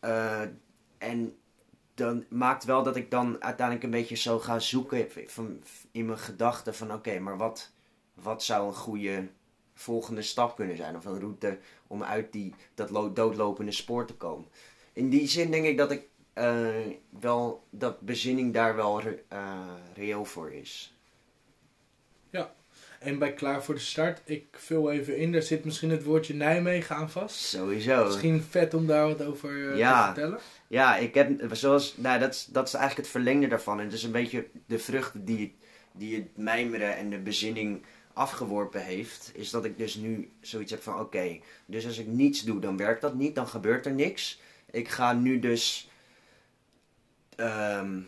[0.00, 0.42] Eh,
[0.98, 1.36] en
[1.94, 5.08] dan maakt wel dat ik dan uiteindelijk een beetje zo ga zoeken
[5.90, 7.70] in mijn gedachten van oké, maar wat,
[8.14, 9.28] wat zou een goede
[9.74, 10.96] volgende stap kunnen zijn?
[10.96, 14.48] Of een route om uit die, dat lo- doodlopende spoor te komen.
[14.92, 16.74] In die zin denk ik dat ik eh,
[17.20, 20.90] wel, dat bezinning daar wel re- eh, reëel voor is.
[23.00, 26.34] En bij Klaar voor de Start, ik vul even in, daar zit misschien het woordje
[26.34, 27.36] Nijmegen aan vast.
[27.36, 28.04] Sowieso.
[28.04, 30.00] Misschien vet om daar wat over eh, Ja.
[30.00, 30.40] te vertellen.
[30.66, 33.78] Ja, ik heb, zoals, nou, dat, is, dat is eigenlijk het verlengde daarvan.
[33.78, 35.56] En het is een beetje de vruchten die,
[35.92, 37.82] die het mijmeren en de bezinning
[38.12, 39.30] afgeworpen heeft.
[39.34, 42.76] Is dat ik dus nu zoiets heb van, oké, dus als ik niets doe, dan
[42.76, 44.40] werkt dat niet, dan gebeurt er niks.
[44.70, 45.90] Ik ga nu dus,
[47.36, 47.98] ehm,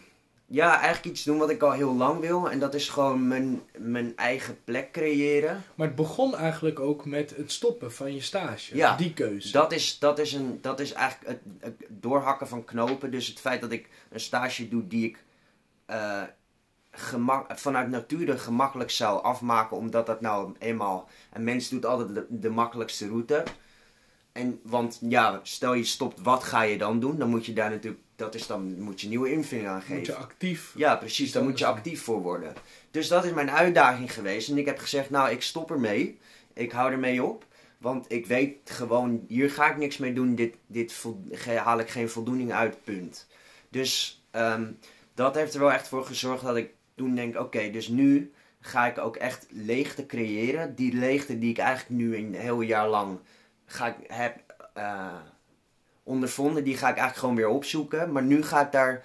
[0.51, 2.51] ja, eigenlijk iets doen wat ik al heel lang wil.
[2.51, 5.62] En dat is gewoon mijn, mijn eigen plek creëren.
[5.74, 8.76] Maar het begon eigenlijk ook met het stoppen van je stage.
[8.76, 9.53] Ja, Die keuze.
[9.53, 13.11] Dat is, dat is, een, dat is eigenlijk het, het doorhakken van knopen.
[13.11, 15.24] Dus het feit dat ik een stage doe die ik
[15.87, 16.22] eh,
[16.91, 19.76] gemak, vanuit nature gemakkelijk zou afmaken.
[19.76, 21.09] Omdat dat nou eenmaal...
[21.33, 23.43] Een mens doet altijd de, de makkelijkste route.
[24.33, 27.18] En, want ja, stel je stopt, wat ga je dan doen?
[27.18, 28.03] Dan moet je daar natuurlijk...
[28.19, 29.97] Dat is dan, moet je nieuwe invulling aan geven.
[29.97, 30.73] Moet je actief.
[30.77, 31.33] Ja, precies.
[31.33, 32.55] Daar moet je actief voor worden.
[32.91, 34.49] Dus dat is mijn uitdaging geweest.
[34.49, 36.19] En ik heb gezegd, nou, ik stop ermee.
[36.53, 37.47] Ik hou ermee op.
[37.79, 40.35] Want ik weet gewoon, hier ga ik niks mee doen.
[40.35, 41.05] Dit, dit
[41.45, 43.27] haal ik geen voldoening uit, punt.
[43.69, 44.73] Dus ehm,
[45.14, 48.87] dat heeft er wel echt voor gezorgd dat ik toen denk, oké, dus nu ga
[48.87, 50.75] ik ook echt leegte creëren.
[50.75, 53.19] Die leegte die ik eigenlijk nu een heel jaar lang
[53.66, 54.37] ga ik, heb
[54.75, 55.14] eh,
[56.09, 58.12] ondervonden, die ga ik eigenlijk gewoon weer opzoeken.
[58.12, 59.04] Maar nu ga ik daar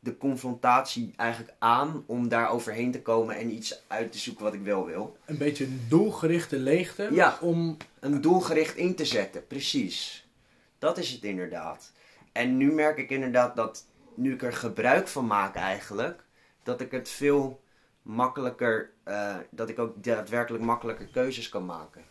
[0.00, 4.54] de confrontatie eigenlijk aan om daar overheen te komen en iets uit te zoeken wat
[4.54, 5.16] ik wel wil.
[5.24, 7.08] Een beetje een doelgerichte leegte.
[7.12, 7.38] Ja.
[7.40, 10.28] Om, Een doelgericht in te zetten, precies.
[10.78, 11.92] Dat is het inderdaad.
[12.32, 16.24] En nu merk ik inderdaad dat, nu ik er gebruik van maak eigenlijk,
[16.62, 17.60] dat ik het veel
[18.02, 22.02] makkelijker, eh, dat ik ook daadwerkelijk makkelijker keuzes kan maken.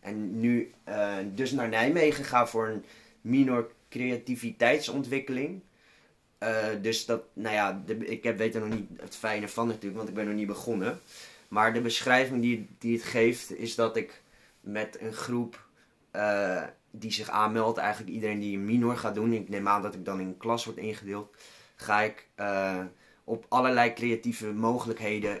[0.00, 2.84] En nu eh, dus naar Nijmegen ga voor een
[3.26, 5.62] minor creativiteitsontwikkeling.
[6.38, 9.66] Eh, dus dat, nou ja, de, ik heb, weet er nog niet het fijne van
[9.66, 11.00] natuurlijk, want ik ben nog niet begonnen.
[11.48, 14.22] Maar de beschrijving die, die het geeft, is dat ik
[14.60, 15.66] met een groep
[16.10, 19.94] eh, die zich aanmeldt, eigenlijk iedereen die een minor gaat doen, ik neem aan dat
[19.94, 21.36] ik dan in een klas word ingedeeld,
[21.76, 22.84] ga ik eh,
[23.24, 25.40] op allerlei creatieve mogelijkheden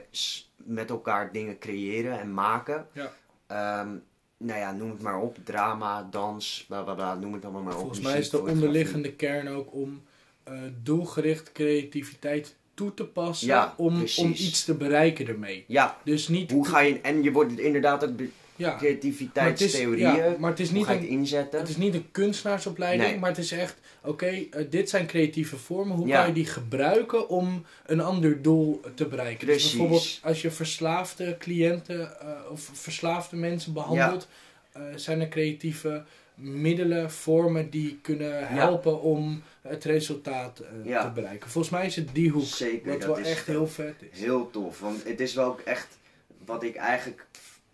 [0.56, 2.86] met elkaar dingen creëren en maken.
[2.92, 3.12] Ja.
[3.46, 3.96] Ehm,
[4.36, 5.36] nou ja, noem het maar op.
[5.44, 7.78] Drama, dans, bla bla bla, noem het allemaal maar op.
[7.80, 10.02] volgens mij is de onderliggende kern ook om
[10.42, 13.46] eh, doelgericht creativiteit toe te passen.
[13.46, 14.24] Ja, om, precies.
[14.24, 15.64] om iets te bereiken ermee.
[15.68, 16.50] Ja, Dus niet.
[16.50, 17.00] hoe ga je...
[17.00, 18.20] En je wordt inderdaad ook...
[18.56, 20.14] Ja, maar het is, creativiteitstheorieën.
[20.16, 21.60] ja, maar het is niet ga je het een, inzetten?
[21.60, 23.18] het is niet een kunstenaarsopleiding, Nee.
[23.18, 25.96] maar het is echt, oké, eh, dit zijn creatieve vormen.
[25.96, 26.18] Hoe Ja.
[26.18, 29.46] kan je die gebruiken om een ander doel te bereiken?
[29.46, 29.62] Precies.
[29.62, 34.28] Dus bijvoorbeeld als je verslaafde cliënten eh, of verslaafde mensen behandelt,
[34.72, 36.04] eh, zijn er creatieve
[36.34, 41.02] middelen, vormen die kunnen helpen om het resultaat Ja.
[41.04, 41.50] te bereiken.
[41.50, 44.18] Volgens mij is het die hoek, Zeker, wat dat wel is echt heel vet is.
[44.20, 45.98] Heel tof, want het is wel ook echt
[46.44, 47.26] wat ik eigenlijk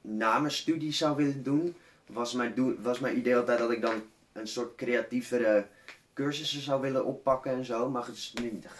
[0.02, 1.74] na mijn studie zou willen doen.
[2.06, 5.66] Was mijn, doel, was mijn idee altijd dat ik dan een soort creatievere
[6.14, 7.90] cursussen zou willen oppakken en zo.
[7.90, 8.34] Maar het is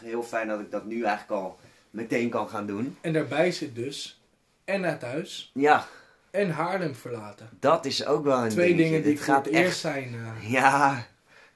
[0.05, 1.59] heel fijn dat ik dat nu eigenlijk al
[1.91, 2.97] meteen kan gaan doen.
[3.01, 4.20] En daarbij zit dus
[4.64, 5.87] en uit huis Ja,
[6.31, 7.49] en Haarlem verlaten.
[7.61, 8.85] dat is ook wel een Twee dingetje.
[8.85, 9.77] dingen die Dit voor gaat het eerst echt.
[9.95, 10.14] zijn.
[10.14, 10.51] eh.
[10.53, 11.07] Ja,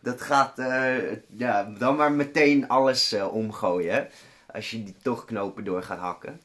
[0.01, 0.59] dat gaat.
[0.59, 0.97] eh,
[1.27, 4.09] ja, dan maar meteen alles eh, omgooien.
[4.53, 6.41] Als je die toch knopen door gaat hakken.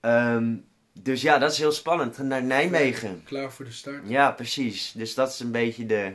[0.00, 0.54] Ehm,
[1.02, 2.18] dus ja, dat is heel spannend.
[2.18, 3.22] Naar Nijmegen.
[3.24, 4.02] Klaar voor de start.
[4.06, 4.92] Ja, precies.
[4.92, 6.12] Dus dat is een beetje de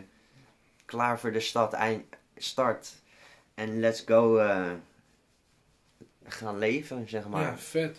[0.85, 2.03] klaar voor de stad eind,
[2.37, 2.89] start.
[3.55, 4.71] En let's go eh,
[6.23, 7.41] gaan leven, zeg maar.
[7.41, 7.57] Ja, Ja.
[7.57, 7.97] vet.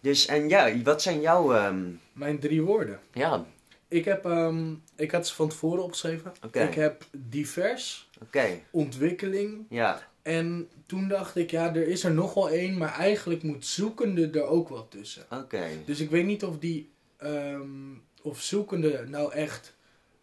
[0.00, 1.52] Dus en ja, wat zijn jouw...
[1.54, 3.00] ehm, Mijn drie woorden.
[3.12, 3.44] ja,
[3.88, 6.32] Ik, heb, ehm, ik had ze van tevoren opgeschreven.
[6.44, 6.60] Oké.
[6.62, 8.60] Ik heb divers, oké.
[8.70, 9.66] ontwikkeling.
[9.68, 13.66] Ja, En toen dacht ik, ja, er is er nog wel één, maar eigenlijk moet
[13.66, 15.24] zoekende er ook wel tussen.
[15.30, 15.66] oké.
[15.84, 19.74] Dus ik weet niet of die, ehm, of zoekende nou echt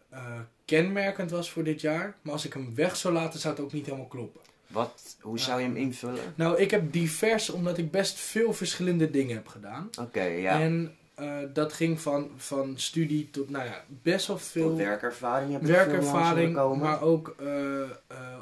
[0.08, 2.16] eh, kenmerkend was voor dit jaar.
[2.22, 4.40] Maar als ik hem weg zou laten, zou het ook niet helemaal kloppen.
[4.66, 6.34] Wat, hoe zou je hem invullen?
[6.34, 9.90] Nou, ik heb divers omdat ik best veel verschillende dingen heb gedaan.
[10.00, 10.60] Oké, ja.
[10.60, 15.52] En eh, dat ging van, van studie tot, nou ja, best wel veel Veel werkervaring
[15.52, 16.78] heb ik werkervaring.
[16.78, 17.88] Maar ook eh, eh,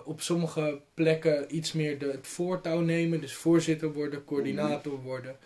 [0.05, 3.21] op sommige plekken iets meer de, het voortouw nemen.
[3.21, 5.03] Dus voorzitter worden, coördinator Mhm.
[5.03, 5.37] worden.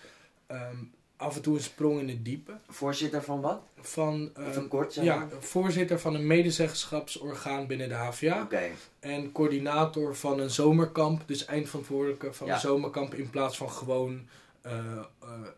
[0.47, 0.77] Ehm,
[1.17, 2.53] af en toe een sprong in het diepe.
[2.69, 3.61] Voorzitter van wat?
[3.81, 8.43] Van, Even kort ja, voorzitter van een medezeggenschapsorgaan binnen de HVA.
[8.43, 8.63] Oké,
[9.01, 11.23] En coördinator van een zomerkamp.
[11.27, 12.55] Dus eindverantwoordelijke van Ja.
[12.55, 13.15] een zomerkamp.
[13.15, 14.27] In plaats van gewoon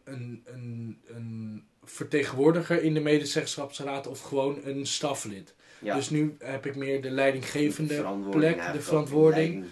[0.05, 4.07] een, een, een vertegenwoordiger in de medezeggenschapsraad.
[4.07, 5.55] Of gewoon een staflid.
[5.79, 5.95] ja.
[5.95, 9.65] Dus nu heb ik meer de leidinggevende plek, de verantwoording.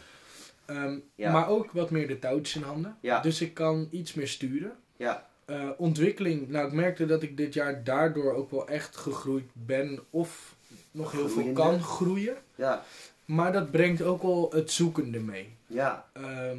[0.67, 1.33] Ehm, Ja.
[1.33, 2.97] Maar ook wat meer de touwtjes in handen.
[3.01, 3.21] Ja.
[3.21, 4.73] Dus ik kan iets meer sturen.
[4.97, 9.45] Ja, Eh, ontwikkeling, nou ik merkte dat ik dit jaar daardoor ook wel echt gegroeid
[9.53, 10.01] ben.
[10.11, 10.55] Of
[10.91, 12.37] nog heel veel kan groeien.
[12.55, 12.85] ja,
[13.25, 15.57] Maar dat brengt ook wel het zoekende mee.
[15.67, 16.59] ja, Ehm,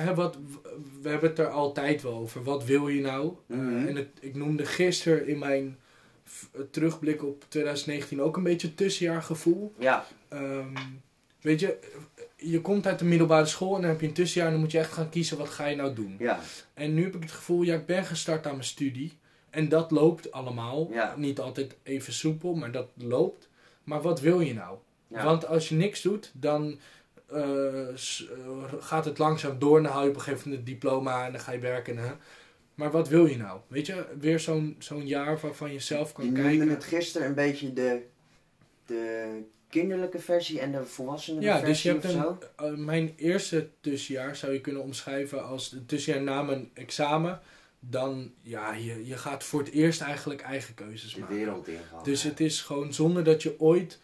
[0.00, 0.38] hè, wat,
[1.02, 2.42] we hebben het er altijd wel over.
[2.42, 3.32] Wat wil je nou?
[3.48, 3.86] Eh, Mhm.
[3.86, 5.78] en het, ik noemde gisteren in mijn
[6.24, 9.74] v- terugblik op 2019 ook een beetje tussenjaargevoel.
[9.78, 10.74] ja, Ehm,
[11.40, 11.78] weet je,
[12.36, 14.72] je komt uit de middelbare school en dan heb je een tussenjaar en dan moet
[14.72, 16.16] je echt gaan kiezen wat ga je nou doen.
[16.18, 16.40] ja,
[16.74, 19.12] En nu heb ik het gevoel, ja, ik ben gestart aan mijn studie.
[19.50, 20.88] En dat loopt allemaal.
[20.92, 21.14] Ja.
[21.16, 23.48] Niet altijd even soepel, maar dat loopt.
[23.84, 24.76] Maar wat wil je nou?
[25.08, 25.24] ja.
[25.24, 26.78] Want als je niks doet, dan eh, eh,
[28.80, 29.76] gaat het langzaam door.
[29.76, 31.96] En dan haal je op een gegeven moment het diploma en dan ga je werken.
[31.96, 32.10] Hè?
[32.74, 33.60] Maar wat wil je nou?
[33.68, 36.68] Weet je, weer zo'n zo'n jaar waarvan je zelf kan Je noemde kijken.
[36.68, 38.02] het gisteren een beetje de,
[38.86, 39.26] de
[39.68, 43.68] kinderlijke versie en de volwassene Ja, dus je versie hebt of een, eh, mijn eerste
[43.80, 47.40] tussenjaar zou je kunnen omschrijven als de tussenjaar na mijn examen.
[47.80, 51.36] Dan, ja, je, je gaat voor het eerst eigenlijk eigen keuzes De maken.
[51.36, 52.02] wereld ingaan.
[52.04, 53.98] Dus het is gewoon zonder dat je ooit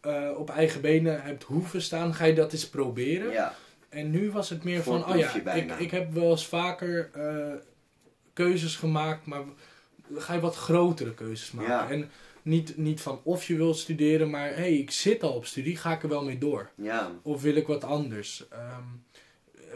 [0.00, 3.30] eh, op eigen benen hebt hoeven staan, ga je dat eens proberen.
[3.32, 3.54] Ja,
[3.88, 7.10] En nu was het meer Voor van, oh ja, ik, ik heb wel eens vaker
[7.12, 7.54] eh,
[8.32, 9.42] keuzes gemaakt, maar
[10.14, 11.72] ga je wat grotere keuzes maken.
[11.72, 11.90] Ja.
[11.90, 12.10] En
[12.42, 15.76] niet, niet van of je wilt studeren, maar hé, hey, ik zit al op studie,
[15.76, 16.70] ga ik er wel mee door?
[16.74, 18.48] ja, Of wil ik wat anders?
[18.48, 18.82] Ehm,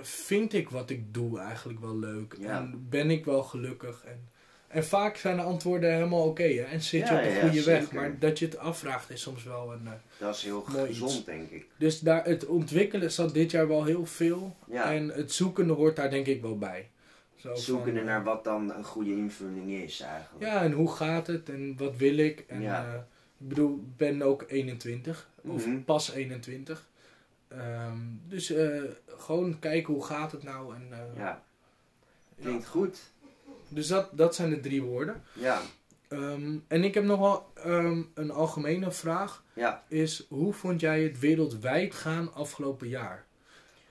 [0.03, 2.37] vind ik wat ik doe eigenlijk wel leuk?
[2.39, 2.59] Ja.
[2.59, 4.05] En ben ik wel gelukkig?
[4.05, 4.29] En,
[4.73, 6.63] en vaak zijn de antwoorden helemaal oké, hè?
[6.63, 7.93] En zit je Ja, op de ja, goede weg.
[7.93, 9.87] Maar dat je het afvraagt is soms wel een...
[9.87, 11.25] eh, dat is heel Mooi gezond, iets.
[11.25, 11.67] denk ik.
[11.77, 14.57] dus daar, het ontwikkelen zat dit jaar wel heel veel.
[14.67, 16.89] Ja, En het zoekende hoort daar denk ik wel bij.
[17.37, 20.45] Zo zoekende van, naar eh, wat dan een goede invulling is eigenlijk.
[20.45, 21.49] Ja, en hoe gaat het?
[21.49, 22.45] En wat wil ik?
[22.49, 22.95] En eh,
[23.39, 25.29] ik bedoel, ik ben ook 21.
[25.43, 25.83] Of Mhm.
[25.83, 26.87] pas 21.
[27.49, 27.97] Ehm,
[28.29, 30.75] dus eh, gewoon kijken hoe gaat het nou.
[30.75, 30.99] En, eh,
[32.41, 32.99] klinkt goed.
[33.73, 35.23] Dus dat, dat zijn de drie woorden.
[35.33, 35.61] Ja,
[36.09, 39.45] Ehm, en ik heb nog wel ehm, een algemene vraag.
[39.53, 43.27] ja, Is hoe vond jij het wereldwijd gaan afgelopen jaar?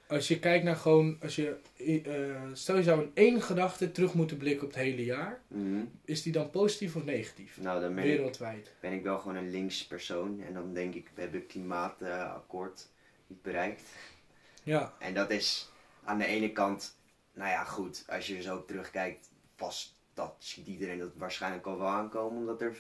[0.07, 1.57] Als je kijkt naar gewoon, als je,
[2.05, 5.41] eh, stel je zou in één gedachte terug moeten blikken op het hele jaar.
[5.47, 5.83] mhm.
[6.05, 7.57] Is die dan positief of negatief?
[7.61, 8.71] nou dan ben ik, Wereldwijd.
[8.79, 10.41] ben ik wel gewoon een links persoon.
[10.47, 12.87] En dan denk ik, we hebben het klimaatakkoord
[13.27, 13.83] niet bereikt.
[14.63, 15.69] Ja, En dat is
[16.03, 16.95] aan de ene kant,
[17.33, 19.29] nou ja goed, als je er zo op terugkijkt,
[19.61, 22.77] was dat ziet iedereen dat waarschijnlijk al wel aankomen, omdat, er,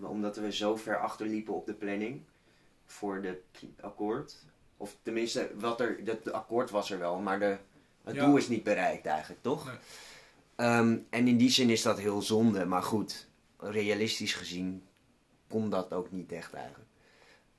[0.00, 2.22] omdat we zo ver achterliepen op de planning
[2.86, 3.40] voor de
[3.80, 4.36] akkoord.
[4.76, 7.56] Of tenminste, wat er, dat akkoord was er wel, maar de,
[8.04, 8.24] het Ja.
[8.26, 9.66] doel is niet bereikt eigenlijk, toch?
[9.66, 9.76] Nee.
[10.56, 14.82] Ehm, en in die zin is dat heel zonde, maar goed, realistisch gezien
[15.48, 16.88] kon dat ook niet echt eigenlijk.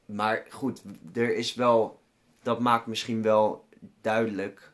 [0.05, 0.81] Maar goed,
[1.13, 2.01] er is wel,
[2.41, 3.67] dat maakt misschien wel
[4.01, 4.71] duidelijk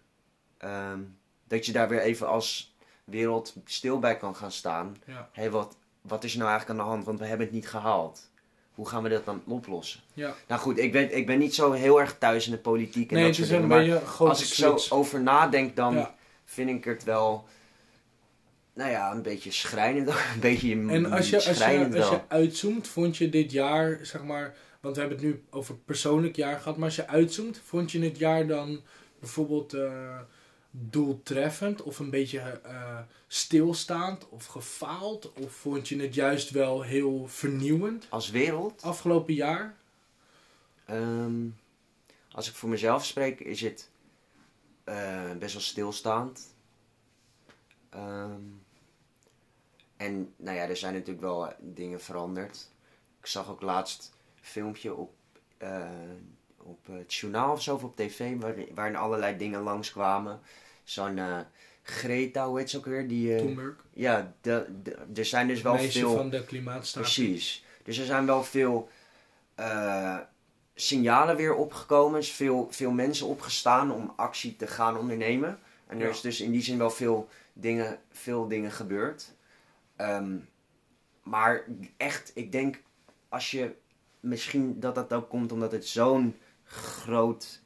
[0.57, 1.01] ehm,
[1.47, 2.68] dat je daar weer even als
[3.09, 4.97] wereld stil bij kan gaan staan.
[5.05, 5.29] Ja.
[5.31, 7.05] Hé, wat, wat is er nou eigenlijk aan de hand?
[7.05, 8.29] Want we hebben het niet gehaald.
[8.73, 9.99] Hoe gaan we dat dan oplossen?
[10.13, 10.35] Ja.
[10.47, 13.15] Nou goed, ik ben, ik ben niet zo heel erg thuis in de politiek en
[13.15, 13.67] Nee, dat soort dingen.
[13.67, 16.15] Maar als ik zo over nadenk, dan Ja.
[16.45, 17.47] vind ik het wel,
[18.73, 20.09] nou ja, een beetje schrijnend.
[20.33, 24.23] Een beetje En als je, als, je, als je uitzoomt, vond je dit jaar, zeg
[24.23, 27.91] maar, want we hebben het nu over persoonlijk jaar gehad, maar als je uitzoomt, vond
[27.91, 28.81] je het jaar dan
[29.19, 30.19] bijvoorbeeld eh,
[30.71, 35.33] doeltreffend of een beetje eh, stilstaand of gefaald?
[35.33, 39.77] Of vond je het juist wel heel vernieuwend Als wereld, afgelopen jaar?
[40.85, 41.47] ehm,
[42.31, 43.89] als ik voor mezelf spreek, is het
[44.83, 46.55] eh, best wel stilstaand.
[47.89, 48.41] Ehm,
[49.97, 52.69] en nou ja, er zijn natuurlijk wel dingen veranderd.
[53.19, 55.13] Ik zag ook laatst een filmpje op,
[55.57, 55.89] eh,
[56.69, 60.39] op het journaal of zo, of op tv, waar, waarin allerlei dingen langskwamen.
[60.83, 61.39] Zo'n eh,
[61.83, 63.07] Greta, hoe heet ze ook weer?
[63.07, 66.15] Die, eh, Thunberg, ja, de, de- er zijn dus wel meisje veel...
[66.15, 67.13] van de klimaatstaking.
[67.15, 67.63] Precies.
[67.83, 68.89] Dus er zijn wel veel
[69.55, 70.17] eh,
[70.75, 72.13] signalen weer opgekomen.
[72.13, 75.59] Er is veel, veel mensen opgestaan om actie te gaan ondernemen.
[75.87, 79.33] En er is dus in die zin wel veel dingen, veel dingen gebeurd.
[79.95, 80.35] Ehm,
[81.23, 81.63] maar
[81.97, 82.81] echt, ik denk
[83.29, 83.75] als je
[84.19, 86.37] misschien dat dat ook komt omdat het zo'n
[86.73, 87.61] groot.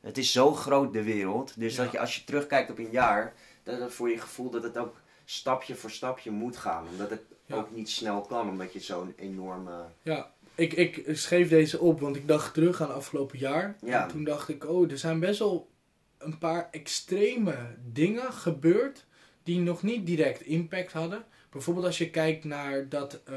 [0.00, 1.52] Het is zo groot de wereld.
[1.60, 1.82] Dus Ja.
[1.82, 4.76] dat je als je terugkijkt op een jaar, dat het voor je gevoel dat het
[4.78, 6.86] ook stapje voor stapje moet gaan.
[6.88, 7.54] Omdat het Ja.
[7.56, 9.84] ook niet snel kan, omdat je zo'n enorme.
[10.02, 13.76] Ja, ik, ik schreef deze op, want ik dacht terug aan afgelopen jaar.
[13.84, 14.02] Ja.
[14.02, 15.70] En toen dacht ik, oh, er zijn best wel
[16.18, 17.56] een paar extreme
[17.92, 19.06] dingen gebeurd
[19.42, 21.24] die nog niet direct impact hadden.
[21.50, 23.34] Bijvoorbeeld als je kijkt naar dat, eh,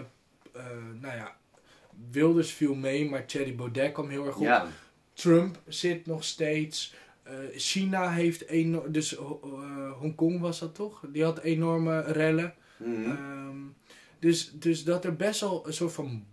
[0.53, 0.63] eh,
[1.01, 1.35] nou ja,
[2.11, 4.41] Wilders viel mee, maar Thierry Baudet kwam heel erg op.
[4.41, 4.67] Ja,
[5.15, 6.93] Trump zit nog steeds.
[7.23, 9.23] Eh, China heeft enorm, dus eh,
[9.99, 11.03] Hongkong was dat toch?
[11.11, 12.53] Die had enorme rellen.
[12.77, 13.09] Mhm.
[13.11, 13.57] Ehm,
[14.19, 16.25] dus, dus dat er best wel een soort van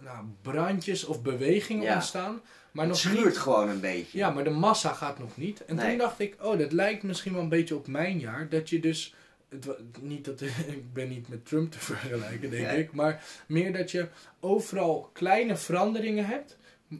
[0.00, 1.94] nou, brandjes of bewegingen Ja.
[1.94, 2.40] ontstaan.
[2.72, 3.38] Maar het nog schuurt niet.
[3.38, 4.18] gewoon een beetje.
[4.18, 5.64] Ja, maar de massa gaat nog niet.
[5.64, 5.88] En Nee.
[5.88, 8.48] toen dacht ik, oh, dat lijkt misschien wel een beetje op mijn jaar.
[8.48, 9.14] Dat je dus.
[9.48, 9.68] Het,
[10.00, 10.40] niet dat,
[10.76, 12.92] ik ben niet met Trump te vergelijken, denk ik.
[12.92, 14.08] Maar meer dat je
[14.40, 16.56] overal kleine veranderingen hebt.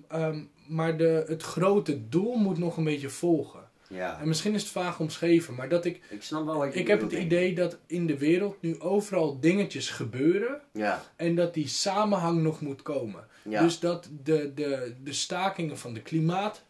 [0.09, 3.69] ehm, maar de, het grote doel moet nog een beetje volgen.
[3.89, 4.21] Ja.
[4.21, 6.01] En misschien is het vaag omschreven, maar dat ik.
[6.09, 9.41] Ik snap wel wat je Ik heb het idee dat in de wereld nu overal
[9.41, 10.61] dingetjes gebeuren.
[10.73, 13.27] Ja, En dat die samenhang nog moet komen.
[13.43, 13.63] ja.
[13.63, 16.63] Dus dat de, de, de stakingen van de klimaat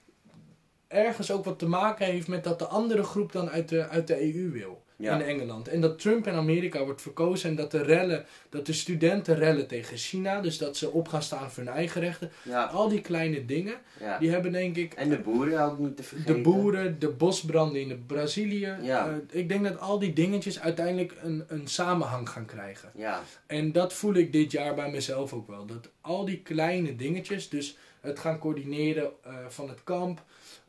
[0.88, 4.07] ergens ook wat te maken heeft met dat de andere groep dan uit de, uit
[4.07, 4.82] de EU wil.
[5.01, 5.14] Ja.
[5.14, 5.68] In Engeland.
[5.68, 9.66] En dat Trump in Amerika wordt verkozen en dat de rellen, dat de studenten rellen
[9.66, 10.40] tegen China.
[10.40, 12.30] Dus dat ze op gaan staan voor hun eigen rechten.
[12.42, 12.64] ja.
[12.64, 14.18] Al die kleine dingen, ja.
[14.18, 14.92] die hebben denk ik...
[14.92, 16.34] En de boeren ook niet te vergeten.
[16.34, 18.76] De boeren, de bosbranden in de Brazilië.
[18.82, 22.90] Eh, ik denk dat al die dingetjes uiteindelijk een, een samenhang gaan krijgen.
[22.94, 25.66] Ja, En dat voel ik dit jaar bij mezelf ook wel.
[25.66, 30.22] Dat al die kleine dingetjes, dus het gaan coördineren eh, van het kamp,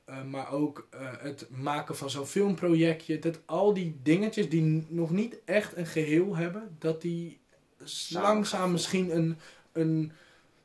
[0.05, 5.11] eh, maar ook eh, het maken van zo'n filmprojectje, dat al die dingetjes die nog
[5.11, 7.39] niet echt een geheel hebben, dat die
[7.83, 9.37] Samen langzaam misschien een,
[9.71, 10.11] een,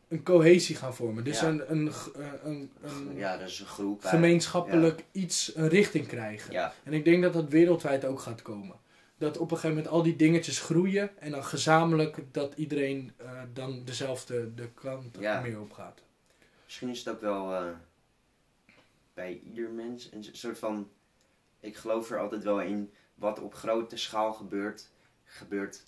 [0.08, 1.24] een cohesie gaan vormen.
[1.24, 1.46] Dus Ja.
[1.48, 4.04] een, een, eh, een, een ja, dat is een groep.
[4.04, 6.52] gemeenschappelijk iets, een richting krijgen.
[6.52, 8.76] Ja, En ik denk dat dat wereldwijd ook gaat komen.
[9.18, 13.12] Dat op een gegeven moment al die dingetjes groeien en dan gezamenlijk dat iedereen
[13.52, 16.02] dan dezelfde de kant meer op gaat.
[16.64, 17.54] misschien is het ook wel
[19.16, 20.90] bij ieder mens een soort van.
[21.60, 24.88] Ik geloof er altijd wel in wat op grote schaal gebeurt,
[25.24, 25.82] gebeurt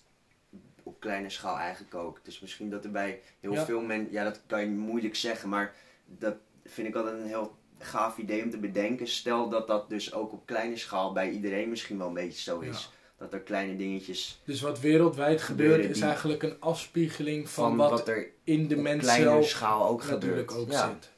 [0.83, 2.25] op kleine schaal eigenlijk ook.
[2.25, 3.65] Dus misschien dat er bij heel Ja.
[3.65, 4.11] veel mensen.
[4.11, 5.75] Ja, dat kan je moeilijk zeggen, maar
[6.05, 9.07] dat vind ik altijd een heel gaaf idee om te bedenken.
[9.07, 12.59] Stel dat dat dus ook op kleine schaal bij iedereen misschien wel een beetje zo
[12.59, 12.91] is.
[13.17, 17.89] Dat er kleine dingetjes Dus wat wereldwijd gebeurt is eigenlijk een afspiegeling van, van, wat,
[17.89, 20.67] wat, er in de op mens kleine zelf schaal ook natuurlijk gebeurt.
[20.67, 20.87] ook ja.
[20.87, 21.09] zit.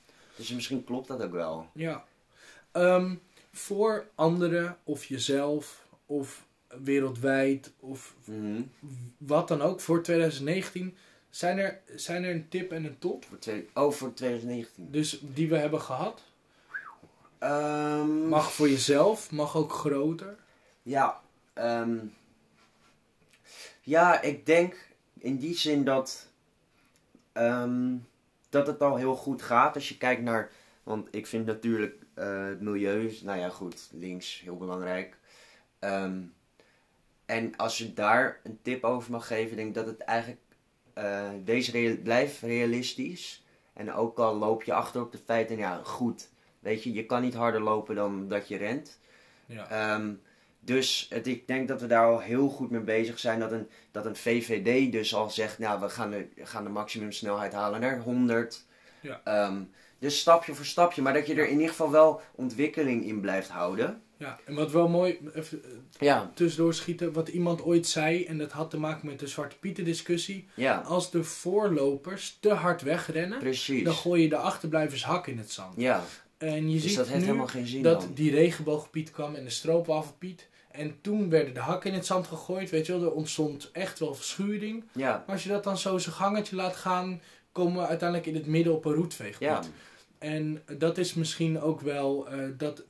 [0.41, 1.67] Dus misschien klopt dat ook wel.
[1.73, 2.05] Ja.
[2.71, 3.15] Ehm,
[3.51, 6.45] voor anderen of jezelf of
[6.83, 8.61] wereldwijd of Mhm.
[9.17, 10.97] wat dan ook voor 2019
[11.29, 13.25] zijn er, zijn er een tip en een top.
[13.25, 14.91] Voor twee, oh, voor 2019.
[14.91, 16.21] Dus die we hebben gehad.
[17.37, 20.35] Ehm, Mag voor jezelf, mag ook groter.
[20.83, 21.21] Ja,
[21.53, 21.97] ehm,
[23.83, 24.87] Ja, ik denk
[25.17, 26.27] in die zin dat,
[28.51, 29.75] dat het al heel goed gaat.
[29.75, 30.51] Als je kijkt naar,
[30.83, 35.17] want ik vind natuurlijk eh, het milieu, nou ja goed, links heel belangrijk.
[35.79, 36.21] Ehm,
[37.25, 40.41] en als je daar een tip over mag geven, denk ik dat het eigenlijk,
[40.93, 43.43] eh wees real, blijf realistisch.
[43.73, 46.29] En ook al loop je achter op de feiten, ja goed,
[46.59, 48.99] weet je, je kan niet harder lopen dan dat je rent.
[49.45, 49.69] Ja.
[49.69, 50.13] Ehm,
[50.63, 53.39] dus het, ik denk dat we daar al heel goed mee bezig zijn.
[53.39, 57.53] Dat een, dat een VVD dus al zegt, nou we gaan de, gaan de maximumsnelheid
[57.53, 58.65] halen naar 100.
[59.01, 59.21] Ja.
[59.23, 59.61] Ehm,
[59.99, 61.01] dus stapje voor stapje.
[61.01, 64.01] Maar dat je er in ieder geval wel ontwikkeling in blijft houden.
[64.17, 68.37] ja, en wat wel mooi, even eh, Ja, tussendoor schieten, wat iemand ooit zei, en
[68.37, 70.47] dat had te maken met de Zwarte Pieten discussie.
[70.53, 73.83] ja, Als de voorlopers te hard wegrennen, precies.
[73.83, 75.73] dan gooi je de achterblijvers hak in het zand.
[75.77, 76.03] Ja,
[76.37, 78.13] En je dus ziet dat heeft nu helemaal geen zin dat dan.
[78.13, 80.49] die regenboogpiet kwam en de stroopwafelpiet.
[80.71, 83.01] En toen werden de hakken in het zand gegooid, weet je wel.
[83.03, 84.83] Er ontstond echt wel verschuring.
[84.93, 88.35] Ja, Maar als je dat dan zo zijn gangetje laat gaan, komen we uiteindelijk in
[88.35, 89.65] het midden op een roetveeggebied.
[89.65, 89.69] ja,
[90.19, 92.83] En dat is misschien ook wel eh, dat.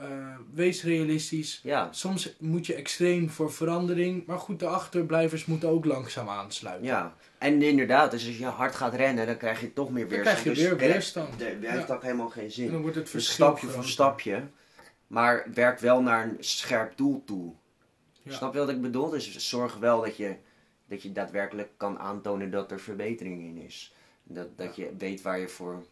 [0.00, 0.08] eh,
[0.54, 1.60] wees realistisch.
[1.62, 4.26] ja, Soms moet je extreem voor verandering.
[4.26, 6.86] Maar goed, de achterblijvers moeten ook langzaam aansluiten.
[6.86, 7.14] ja.
[7.38, 10.40] En inderdaad, dus als je hard gaat rennen, dan krijg je toch meer Dan weerstand.
[10.40, 11.40] krijg je Dus weer er- weerstand.
[11.40, 11.94] Er heeft Ja.
[11.94, 12.66] ook helemaal geen zin.
[12.66, 14.42] En dan wordt het Dus stapje voor stapje.
[15.12, 17.54] Maar werk wel naar een scherp doel toe.
[18.22, 18.32] Ja.
[18.32, 19.10] Snap je wat ik bedoel?
[19.10, 20.36] Dus zorg wel dat je,
[20.86, 23.94] dat je daadwerkelijk kan aantonen dat er verbetering in is.
[24.22, 25.74] Dat, dat je weet waar je voor...
[25.74, 25.86] Het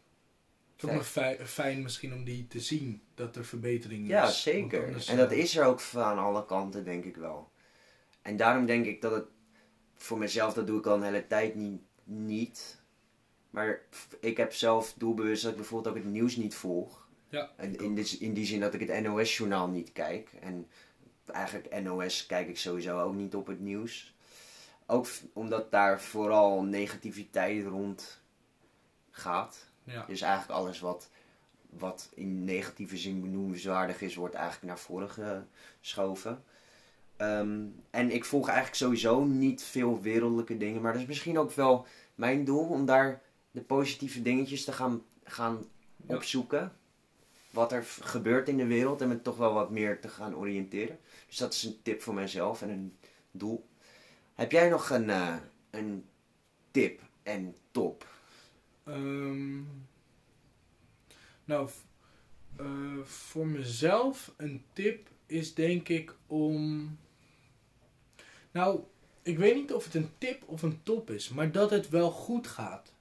[0.77, 4.09] is ook nog fijn, misschien om die te zien, dat er verbetering is.
[4.09, 4.85] Ja, zeker.
[4.85, 7.51] anders, En dat eh, is er ook aan alle kanten, denk ik wel.
[8.23, 9.27] En daarom denk ik dat het...
[9.97, 11.81] Voor mezelf, dat doe ik al een hele tijd niet.
[12.05, 12.83] niet.
[13.51, 13.83] Maar
[14.21, 17.09] ik heb zelf doelbewust dat ik bijvoorbeeld ook het nieuws niet volg.
[17.31, 20.31] Ja, in, die, in die zin dat ik het NOS-journaal niet kijk.
[20.41, 20.67] En
[21.27, 24.15] eigenlijk NOS kijk ik sowieso ook niet op het nieuws.
[24.87, 28.21] Ook omdat daar vooral negativiteit rond
[29.11, 29.69] gaat.
[29.85, 30.05] Ja.
[30.07, 31.11] Dus eigenlijk alles wat,
[31.71, 35.11] wat in negatieve zin benoemenswaardig is, wordt eigenlijk naar voren
[35.81, 36.45] geschoven.
[37.17, 37.61] Ehm,
[37.91, 40.83] en ik volg eigenlijk sowieso niet veel wereldlijke dingen.
[40.83, 45.03] Maar dat is misschien ook wel mijn doel om daar de positieve dingetjes te gaan,
[45.25, 45.65] gaan
[46.07, 46.15] Ja.
[46.17, 46.73] opzoeken.
[47.51, 50.99] Wat er gebeurt in de wereld en me toch wel wat meer te gaan oriënteren.
[51.27, 52.97] Dus dat is een tip voor mijzelf en een
[53.31, 53.69] doel.
[54.35, 55.37] Heb jij nog een, eh,
[55.71, 56.05] een
[56.71, 58.07] tip en top?
[58.85, 59.61] Ehm,
[61.45, 61.69] nou,
[62.57, 66.99] eh, voor mezelf een tip is denk ik om.
[68.51, 68.81] Nou,
[69.23, 72.11] ik weet niet of het een tip of een top is, maar dat het wel
[72.11, 72.95] goed gaat.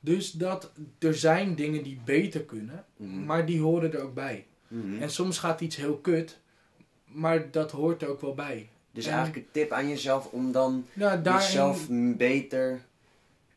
[0.00, 3.24] Dus dat er zijn dingen die beter kunnen, Mhm.
[3.24, 4.46] maar die horen er ook bij.
[4.68, 5.02] Mhm.
[5.02, 6.38] En soms gaat iets heel kut,
[7.04, 8.68] maar dat hoort er ook wel bij.
[8.92, 11.86] Dus En- eigenlijk een tip aan jezelf om dan Nou, daarin, jezelf
[12.16, 12.80] beter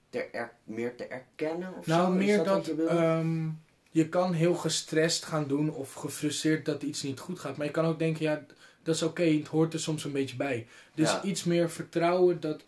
[0.10, 1.74] te er- meer te erkennen?
[1.78, 2.18] Of Nou, zo?
[2.18, 3.48] Meer dat, je ehm,
[3.92, 7.58] je kan heel gestrest gaan doen of gefrustreerd dat iets niet goed gaat.
[7.58, 8.46] Maar je kan ook denken, ja,
[8.84, 10.68] dat is oké, het hoort er soms een beetje bij.
[10.96, 11.24] Dus Ja.
[11.24, 12.62] iets meer vertrouwen dat,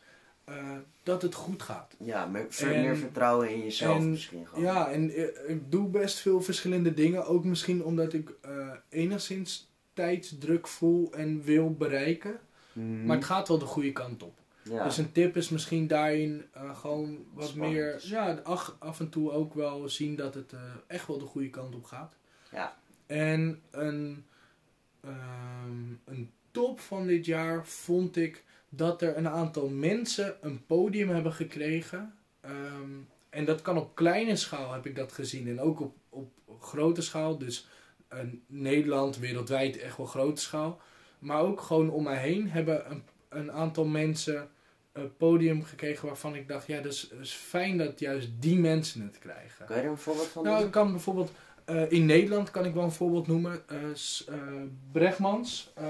[0.43, 0.55] eh,
[1.03, 1.95] dat het goed gaat.
[1.99, 4.63] ja, meer, en- meer vertrouwen in jezelf en- misschien gewoon.
[4.63, 7.25] Ja, en eh, ik doe best veel verschillende dingen.
[7.25, 12.39] Ook misschien omdat ik eh, enigszins tijdsdruk voel en wil bereiken.
[12.73, 13.05] Mhm.
[13.05, 14.39] Maar het gaat wel de goede kant op.
[14.63, 14.83] ja.
[14.83, 17.73] Dus een tip is misschien daarin eh, gewoon wat Spannend.
[17.73, 18.41] meer, ja,
[18.79, 20.53] af en toe ook wel zien dat het
[20.87, 22.15] echt wel de goede kant op gaat.
[22.51, 22.77] Ja.
[23.05, 24.25] En een,
[25.01, 28.43] ehm, een top van dit jaar vond ik
[28.73, 32.13] dat er een aantal mensen een podium hebben gekregen.
[32.41, 32.89] Ehm,
[33.29, 37.01] en dat kan op kleine schaal heb ik dat gezien en ook op, op grote
[37.01, 37.37] schaal.
[37.37, 37.67] Dus
[38.07, 40.79] eh, Nederland, wereldwijd echt wel grote schaal.
[41.19, 44.49] Maar ook gewoon om mij heen hebben een, een aantal mensen
[44.91, 48.59] een podium gekregen waarvan ik dacht, ja, dat is, dat is fijn dat juist die
[48.59, 49.65] mensen het krijgen.
[49.65, 51.31] Kan je er een voorbeeld van Nou, ik kan bijvoorbeeld
[51.65, 53.63] eh, in Nederland kan ik wel een voorbeeld noemen.
[53.67, 54.35] Eh, s- eh,
[54.91, 55.71] Bregmans.
[55.75, 55.83] eh,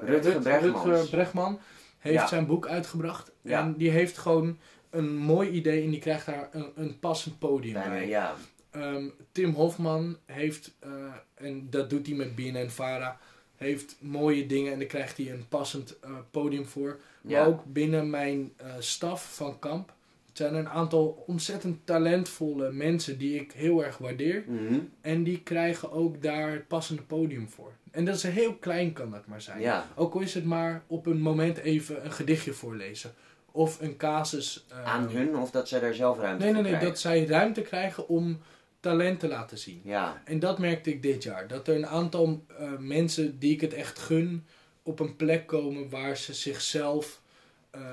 [0.00, 0.84] Rutger Rut- Bregmans.
[0.84, 1.58] Rutger Bregman
[2.02, 2.26] heeft Ja.
[2.26, 3.32] zijn boek uitgebracht.
[3.42, 3.60] Ja.
[3.60, 4.58] En die heeft gewoon
[4.90, 8.08] een mooi idee en die krijgt daar een, een passend podium Bijna, bij.
[8.08, 8.34] ja.
[8.70, 10.90] Ehm, Tim Hofman heeft, eh,
[11.34, 13.18] en dat doet hij met BNN Vara,
[13.56, 17.00] heeft mooie dingen en daar krijgt hij een passend eh, podium voor.
[17.20, 19.92] Maar ook binnen mijn eh, staf van kamp
[20.32, 24.44] zijn er een aantal ontzettend talentvolle mensen die ik heel erg waardeer.
[24.46, 24.78] Mhm.
[25.00, 27.72] En die krijgen ook daar het passende podium voor.
[27.90, 29.60] En dat is heel klein kan dat maar zijn.
[29.60, 29.86] ja.
[29.94, 33.14] Ook al is het maar op een moment even een gedichtje voorlezen.
[33.54, 34.66] Of een casus.
[34.68, 36.70] eh, Aan hun of dat zij daar zelf ruimte Nee, nee, nee.
[36.70, 36.90] krijgen?
[36.90, 38.38] Dat zij ruimte krijgen om
[38.80, 39.80] talent te laten zien.
[39.84, 41.48] Ja, En dat merkte ik dit jaar.
[41.48, 44.44] Dat er een aantal eh, mensen die ik het echt gun
[44.82, 47.21] op een plek komen waar ze zichzelf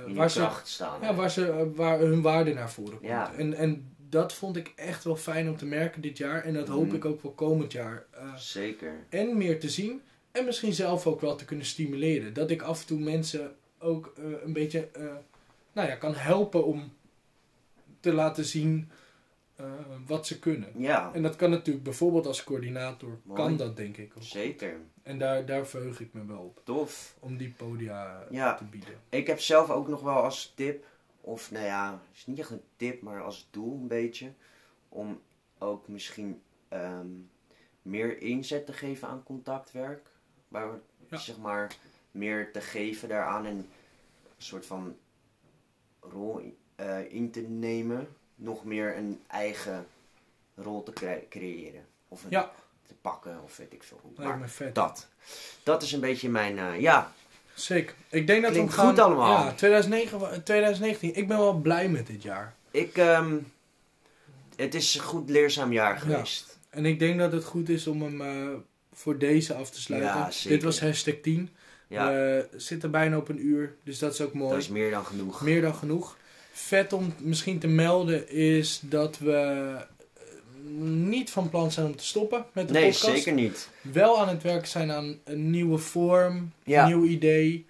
[0.06, 1.02] die waar, ze, staan.
[1.02, 3.10] ja, waar, ze, eh, waar hun waarde naar voren komt.
[3.10, 3.34] Ja.
[3.34, 6.44] En, en dat vond ik echt wel fijn om te merken dit jaar.
[6.44, 6.96] En dat hoop Mhm.
[6.96, 8.06] ik ook voor komend jaar.
[8.12, 8.94] eh, Zeker.
[9.10, 10.02] en meer te zien.
[10.32, 12.34] En misschien zelf ook wel te kunnen stimuleren.
[12.34, 14.14] Dat ik af en toe mensen ook
[14.44, 14.90] een beetje
[15.74, 16.94] nou ja, kan helpen om
[18.00, 18.90] te laten zien
[19.60, 19.66] eh,
[20.08, 20.70] wat ze kunnen.
[20.76, 23.20] Ja, En dat kan natuurlijk bijvoorbeeld als coördinator.
[23.24, 23.42] Mooi.
[23.42, 24.24] Kan dat denk ik ook.
[24.24, 24.78] zeker.
[25.04, 26.62] En daar, daar verheug ik me wel op.
[26.64, 27.16] Tof.
[27.20, 28.56] Om die podia Ja.
[28.56, 28.94] te bieden.
[29.10, 30.86] Ik heb zelf ook nog wel als tip,
[31.22, 34.32] of nou ja, is niet echt een tip, maar als doel een beetje,
[34.90, 35.22] om
[35.58, 37.08] ook misschien ehm,
[37.82, 40.08] meer inzet te geven aan contactwerk.
[40.48, 40.80] Waar,
[41.10, 41.18] Ja.
[41.18, 41.76] zeg maar,
[42.12, 43.68] meer te geven daaraan en een
[44.38, 44.96] soort van
[46.00, 48.08] rol eh, in te nemen.
[48.42, 49.86] Nog meer een eigen
[50.56, 51.82] rol te cre- creëren.
[52.08, 52.52] Of een, Ja.
[52.88, 54.26] te pakken, of weet ik veel hoe.
[54.26, 54.76] Maar vet.
[54.76, 55.08] dat.
[55.64, 57.14] Dat is een beetje mijn, eh, ja,
[57.54, 57.96] Zeker.
[58.10, 58.90] Ik denk dat Klinkt we gaan...
[58.90, 59.46] goed allemaal.
[59.46, 61.16] Ja, 2009, wa- 2019.
[61.16, 62.56] Ik ben wel blij met dit jaar.
[62.72, 63.38] Ik, ehm,
[64.56, 66.58] het is een goed leerzaam jaar geweest.
[66.70, 68.48] En ik denk dat het goed is om hem eh,
[68.94, 70.12] voor deze af te sluiten.
[70.20, 70.50] Ja.
[70.50, 71.50] Dit was hashtag 10.
[71.88, 74.52] Ja, We zitten bijna op een uur, dus dat is ook mooi.
[74.52, 75.42] dat is meer dan genoeg.
[75.42, 76.18] Meer dan genoeg.
[76.66, 79.82] Vet om misschien te melden is dat we eh,
[80.86, 83.06] niet van plan zijn om te stoppen met de Nee, podcast.
[83.16, 83.70] zeker niet.
[83.82, 86.82] Wel aan het werk zijn aan een nieuwe vorm, Ja.
[86.84, 87.66] een nieuw idee.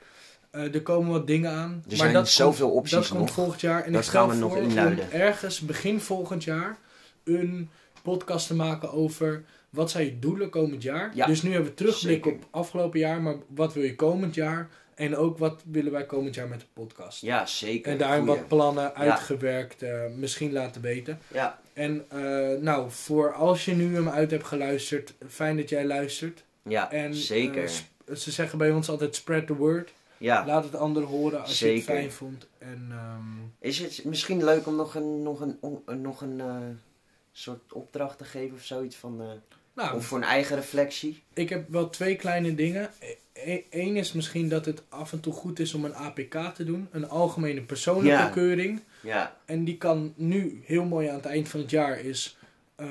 [0.51, 1.83] Eh, er komen wat dingen aan.
[1.89, 3.31] Er zijn zoveel komt, opties Dat komt nog.
[3.31, 3.83] volgend jaar.
[3.83, 5.11] En Dat ik gaan we nog inluiden.
[5.11, 6.77] ergens begin volgend jaar
[7.23, 7.69] een
[8.03, 11.11] podcast te maken over wat zijn je doelen komend jaar.
[11.15, 12.31] Ja, dus nu hebben we terugblik zeker.
[12.31, 14.69] op afgelopen jaar, maar wat wil je komend jaar?
[14.99, 17.21] En ook wat willen wij komend jaar met de podcast?
[17.21, 17.91] Ja, zeker.
[17.91, 18.39] En daarin Goeie.
[18.39, 21.19] wat plannen uitgewerkt, eh, misschien laten weten.
[21.27, 25.85] Ja, En eh, nou, voor als je nu hem uit hebt geluisterd, fijn dat jij
[25.85, 26.43] luistert.
[26.63, 27.63] ja En, zeker.
[27.63, 29.91] eh, sp- ze zeggen bij ons altijd spread the word.
[30.17, 30.45] ja.
[30.45, 31.93] Laat het anderen horen als je het Zeker.
[31.93, 32.47] fijn vond.
[32.57, 35.57] En ehm, Is het misschien leuk om nog een, nog een,
[36.01, 36.41] nog een
[37.31, 39.21] soort opdracht te geven of zoiets van...
[39.81, 41.23] nou, of voor een eigen reflectie?
[41.33, 42.89] ik heb wel twee kleine dingen.
[43.69, 46.87] Eén is misschien dat het af en toe goed is om een APK te doen.
[46.91, 48.29] Een algemene persoonlijke Ja.
[48.29, 48.81] keuring.
[49.01, 52.37] Ja, En die kan nu heel mooi aan het eind van het jaar is...
[52.75, 52.87] eh,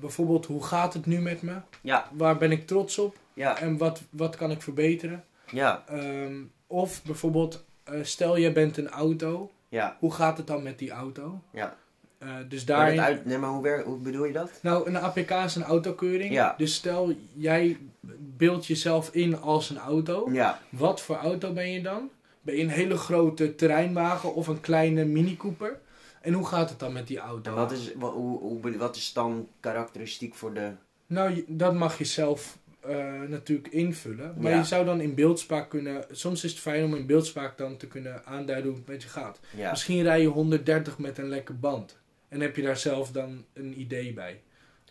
[0.00, 1.54] bijvoorbeeld, hoe gaat het nu met me?
[1.80, 3.16] ja, Waar ben ik trots op?
[3.34, 5.24] ja, En wat, wat kan ik verbeteren?
[5.50, 6.34] ja, Ehm,
[6.66, 9.50] of bijvoorbeeld, eh, stel jij bent een auto.
[9.68, 9.96] ja.
[10.00, 11.40] Hoe gaat het dan met die auto?
[11.50, 11.76] ja.
[12.24, 13.00] Eh, dus Maar daarin...
[13.00, 14.50] uit, nee, maar hoe, wer- hoe bedoel je dat?
[14.62, 16.32] Nou, een APK is een autokeuring.
[16.32, 16.54] Ja.
[16.58, 17.76] Dus stel, jij
[18.18, 20.28] beeldt jezelf in als een auto.
[20.32, 22.10] Ja, Wat voor auto ben je dan?
[22.40, 25.80] Ben je een hele grote terreinwagen of een kleine Mini Cooper?
[26.20, 27.50] En hoe gaat het dan met die auto?
[27.50, 30.70] en wat is, hoe, wat is dan karakteristiek voor de...
[31.06, 34.34] Nou, dat mag je zelf eh, natuurlijk invullen.
[34.38, 34.58] Maar Ja.
[34.58, 36.04] je zou dan in beeldspraak kunnen...
[36.10, 39.08] Soms is het fijn om in beeldspraak dan te kunnen aanduiden hoe het met je
[39.08, 39.40] gaat.
[39.56, 41.96] Ja, Misschien rij je 130 met een lekke band.
[42.34, 44.40] En heb je daar zelf dan een idee bij.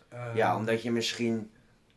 [0.08, 1.50] Eh, ja omdat je misschien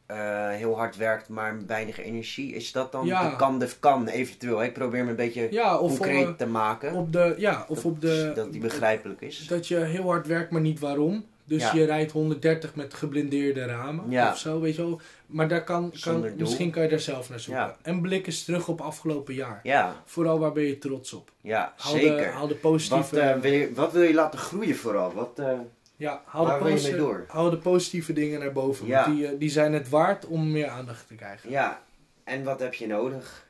[0.06, 2.54] eh, heel hard werkt, maar weinig energie.
[2.54, 3.30] Is dat dan Ja.
[3.30, 4.64] de kan, de kan eventueel?
[4.64, 6.93] Ik probeer me een beetje ja, of concreet op, te maken.
[6.93, 7.36] op de...
[7.38, 8.32] Ja, of dat, op de...
[8.36, 9.48] dat die begrijpelijk is.
[9.48, 11.26] Dat je heel hard werkt, maar niet waarom.
[11.43, 11.74] Dus Ja.
[11.76, 14.32] je rijdt 130 met geblindeerde ramen Ja.
[14.32, 15.02] of zo, weet je wel.
[15.28, 17.64] Maar daar kan, kan, misschien kan je daar zelf naar zoeken.
[17.64, 17.76] Ja.
[17.82, 19.60] En blik eens terug op afgelopen jaar.
[19.64, 21.32] Ja, Vooral waar ben je trots op?
[21.42, 22.32] ja Haal De, zeker.
[22.32, 25.14] haal de Wat, positieve, eh, wil je, wat wil je laten groeien vooral?
[25.14, 25.60] Wat, eh,
[25.96, 27.26] ja, haal de, wil je mee door?
[27.28, 28.88] haal de positieve dingen naar boven.
[28.88, 29.04] Ja.
[29.06, 31.50] Want die, eh, die zijn het waard om meer aandacht te krijgen.
[31.50, 31.82] ja,
[32.24, 33.46] en wat heb je nodig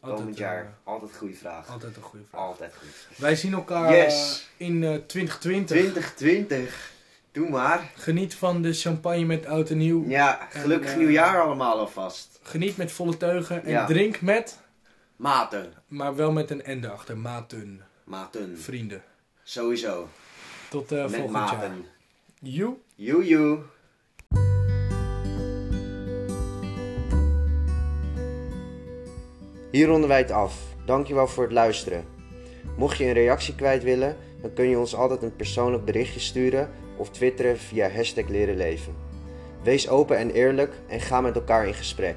[0.00, 0.74] komend eh, jaar?
[0.84, 1.68] Altijd goede vraag.
[1.70, 2.40] altijd een goede vraag.
[2.40, 3.18] Altijd goed.
[3.18, 4.48] Wij zien elkaar Yes.
[4.56, 5.76] in eh, 2020.
[5.76, 6.96] 2020.
[7.38, 7.90] Doe maar.
[7.94, 10.04] Geniet van de champagne met oud en nieuw.
[10.08, 12.40] Ja, gelukkig En, eh, nieuwjaar allemaal alvast.
[12.42, 13.64] Geniet met volle teugen.
[13.64, 13.86] En Ja.
[13.86, 14.58] drink met,
[15.16, 15.72] Maten.
[15.88, 17.18] maar wel met een ende achter.
[17.18, 17.80] Maten.
[18.04, 18.58] Maten.
[18.58, 19.02] Vrienden.
[19.42, 20.08] Sowieso.
[20.68, 21.56] Tot eh, Met volgend jaar.
[21.56, 21.84] maten.
[22.40, 22.74] Joe.
[22.94, 23.58] Joe joe.
[29.70, 30.54] Hier ronden wij het af.
[30.84, 32.04] Dankjewel voor het luisteren.
[32.76, 36.70] Mocht je een reactie kwijt willen, dan kun je ons altijd een persoonlijk berichtje sturen
[36.98, 38.94] of twitteren via hashtag leren leven.
[39.62, 42.16] Wees open en eerlijk en ga met elkaar in gesprek.